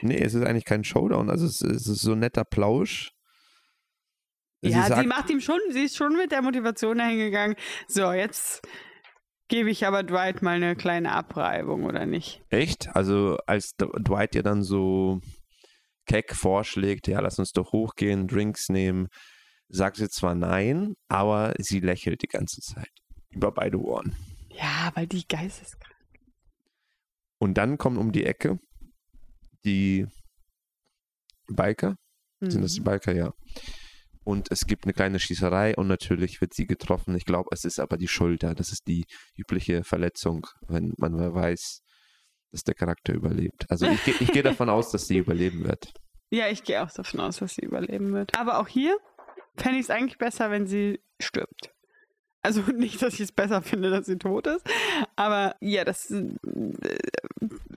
[0.02, 3.12] Nee, es ist eigentlich kein Showdown, also es, es ist so ein netter Plausch.
[4.64, 7.56] ja, sagt, sie macht ihm schon, sie ist schon mit der Motivation dahin gegangen.
[7.88, 8.62] So, jetzt
[9.48, 12.42] gebe ich aber Dwight mal eine kleine Abreibung, oder nicht?
[12.50, 12.96] Echt?
[12.96, 15.22] Also als Dwight ihr dann so
[16.06, 19.08] keck vorschlägt, ja, lass uns doch hochgehen, Drinks nehmen,
[19.68, 22.90] sagt sie zwar nein, aber sie lächelt die ganze Zeit
[23.30, 24.16] über beide Ohren.
[24.50, 25.94] Ja, weil die geisteskrank.
[27.40, 28.58] Und dann kommen um die Ecke
[29.66, 30.08] die
[31.48, 31.96] Biker.
[32.40, 32.86] Sind das die Mhm.
[32.86, 33.14] Biker?
[33.14, 33.34] Ja.
[34.28, 37.16] Und es gibt eine kleine Schießerei und natürlich wird sie getroffen.
[37.16, 38.56] Ich glaube, es ist aber die Schulter.
[38.56, 39.06] Das ist die
[39.38, 41.82] übliche Verletzung, wenn man weiß,
[42.52, 43.66] dass der Charakter überlebt.
[43.70, 45.94] Also ich, ich gehe davon aus, dass sie überleben wird.
[46.30, 48.38] Ja, ich gehe auch davon aus, dass sie überleben wird.
[48.38, 48.98] Aber auch hier
[49.56, 51.72] fände ich es eigentlich besser, wenn sie stirbt.
[52.42, 54.70] Also nicht, dass ich es besser finde, dass sie tot ist.
[55.16, 56.36] Aber ja, das äh,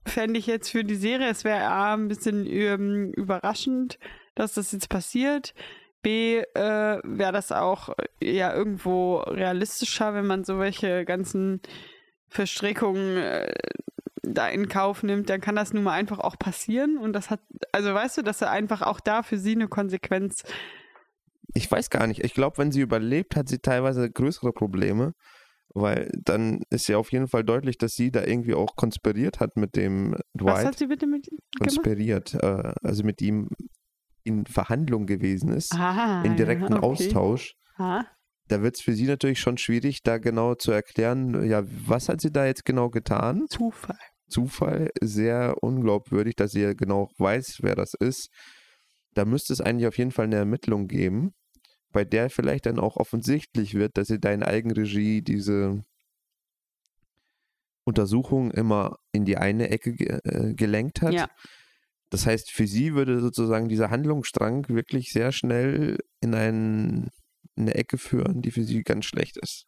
[0.05, 4.01] fände ich jetzt für die Serie, es wäre ein bisschen ähm, überraschend,
[4.35, 5.55] dass das jetzt passiert.
[6.02, 7.90] B, äh, wäre das auch
[8.20, 11.60] äh, ja irgendwo realistischer, wenn man so welche ganzen
[12.28, 13.52] Verstrickungen äh,
[14.22, 16.98] da in Kauf nimmt, dann kann das nun mal einfach auch passieren.
[16.98, 17.40] Und das hat,
[17.72, 20.44] also weißt du, dass er einfach auch da für sie eine Konsequenz.
[21.55, 22.22] Ich weiß gar nicht.
[22.22, 25.14] Ich glaube, wenn sie überlebt, hat sie teilweise größere Probleme,
[25.74, 29.56] weil dann ist ja auf jeden Fall deutlich, dass sie da irgendwie auch konspiriert hat
[29.56, 30.78] mit dem Was hat Dwight.
[30.78, 31.74] sie bitte mit ihm gemacht?
[31.74, 33.48] Konspiriert, äh, also mit ihm
[34.24, 36.86] in Verhandlung gewesen ist, Ah, in direkten ja, okay.
[36.86, 37.55] Austausch.
[37.76, 38.05] Ah,
[38.48, 42.20] Da wird es für sie natürlich schon schwierig, da genau zu erklären, ja, was hat
[42.20, 43.47] sie da jetzt genau getan?
[43.48, 43.98] Zufall.
[44.28, 48.28] Zufall, sehr unglaubwürdig, dass sie ja genau weiß, wer das ist.
[49.14, 51.32] Da müsste es eigentlich auf jeden Fall eine Ermittlung geben,
[51.92, 55.82] bei der vielleicht dann auch offensichtlich wird, dass sie da in Eigenregie diese
[57.84, 61.12] Untersuchung immer in die eine Ecke ge äh, gelenkt hat.
[61.12, 61.28] Ja.
[62.11, 67.09] Das heißt, für sie würde sozusagen dieser Handlungsstrang wirklich sehr schnell in, ein,
[67.55, 69.66] in eine Ecke führen, die für sie ganz schlecht ist.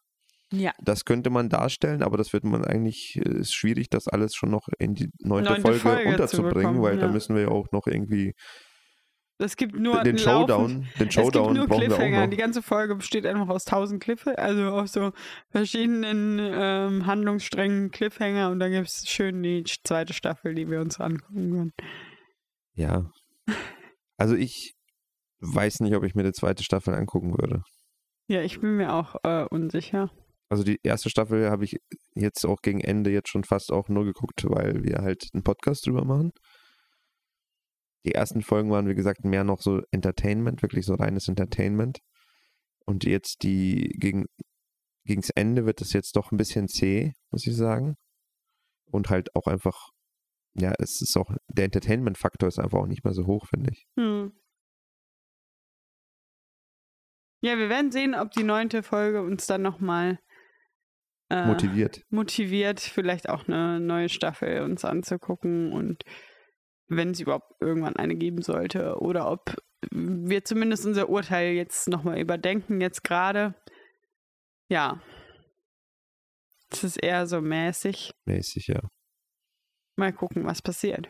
[0.53, 0.71] Ja.
[0.79, 4.51] Das könnte man darstellen, aber das wird man eigentlich, äh, ist schwierig, das alles schon
[4.51, 7.11] noch in die neunte, Neunte Folge, Folge zu unterzubringen, weil da ja.
[7.11, 8.35] müssen wir ja auch noch irgendwie
[9.39, 12.27] Es gibt nur den einen Showdown, den Es gibt Showdown nur Cliffhanger.
[12.27, 15.11] Die ganze Folge besteht einfach aus tausend Cliffhanger, also aus so
[15.49, 20.99] verschiedenen ähm, Handlungssträngen Cliffhanger und dann gibt es schön die zweite Staffel, die wir uns
[20.99, 21.73] angucken können.
[22.75, 23.11] Ja.
[24.17, 24.75] Also ich
[25.39, 27.63] weiß nicht, ob ich mir die zweite Staffel angucken würde.
[28.27, 30.11] Ja, ich bin mir auch äh, unsicher.
[30.49, 31.77] Also die erste Staffel habe ich
[32.15, 35.85] jetzt auch gegen Ende jetzt schon fast auch nur geguckt, weil wir halt einen Podcast
[35.85, 36.31] drüber machen.
[38.05, 41.99] Die ersten Folgen waren, wie gesagt, mehr noch so Entertainment, wirklich so reines Entertainment.
[42.85, 44.25] Und jetzt die gegen
[45.05, 47.95] gegens Ende wird es jetzt doch ein bisschen zäh, muss ich sagen.
[48.91, 49.89] Und halt auch einfach,
[50.55, 53.87] ja, es ist auch, der Entertainment-Faktor ist einfach auch nicht mehr so hoch, finde ich.
[53.97, 54.31] Hm.
[57.41, 60.19] Ja, wir werden sehen, ob die neunte Folge uns dann nochmal
[61.29, 62.05] äh, Motiviert.
[62.09, 66.03] motiviert, vielleicht auch eine neue Staffel uns anzugucken und
[66.87, 69.55] wenn es überhaupt irgendwann eine geben sollte oder ob
[69.91, 73.55] wir zumindest unser Urteil jetzt nochmal überdenken, jetzt gerade.
[74.69, 75.01] Ja.
[76.71, 78.11] Es ist eher so mäßig.
[78.25, 78.81] Mäßig, ja.
[79.95, 81.09] Mal gucken, was passiert.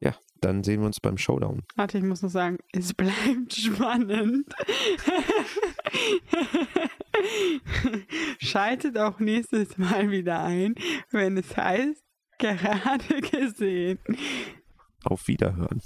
[0.00, 1.62] Ja, dann sehen wir uns beim Showdown.
[1.76, 4.46] Warte, ich muss noch sagen, es bleibt spannend.
[8.38, 10.74] Schaltet auch nächstes Mal wieder ein,
[11.10, 12.02] wenn es heißt,
[12.38, 13.98] gerade gesehen.
[15.04, 15.80] Auf Wiederhören.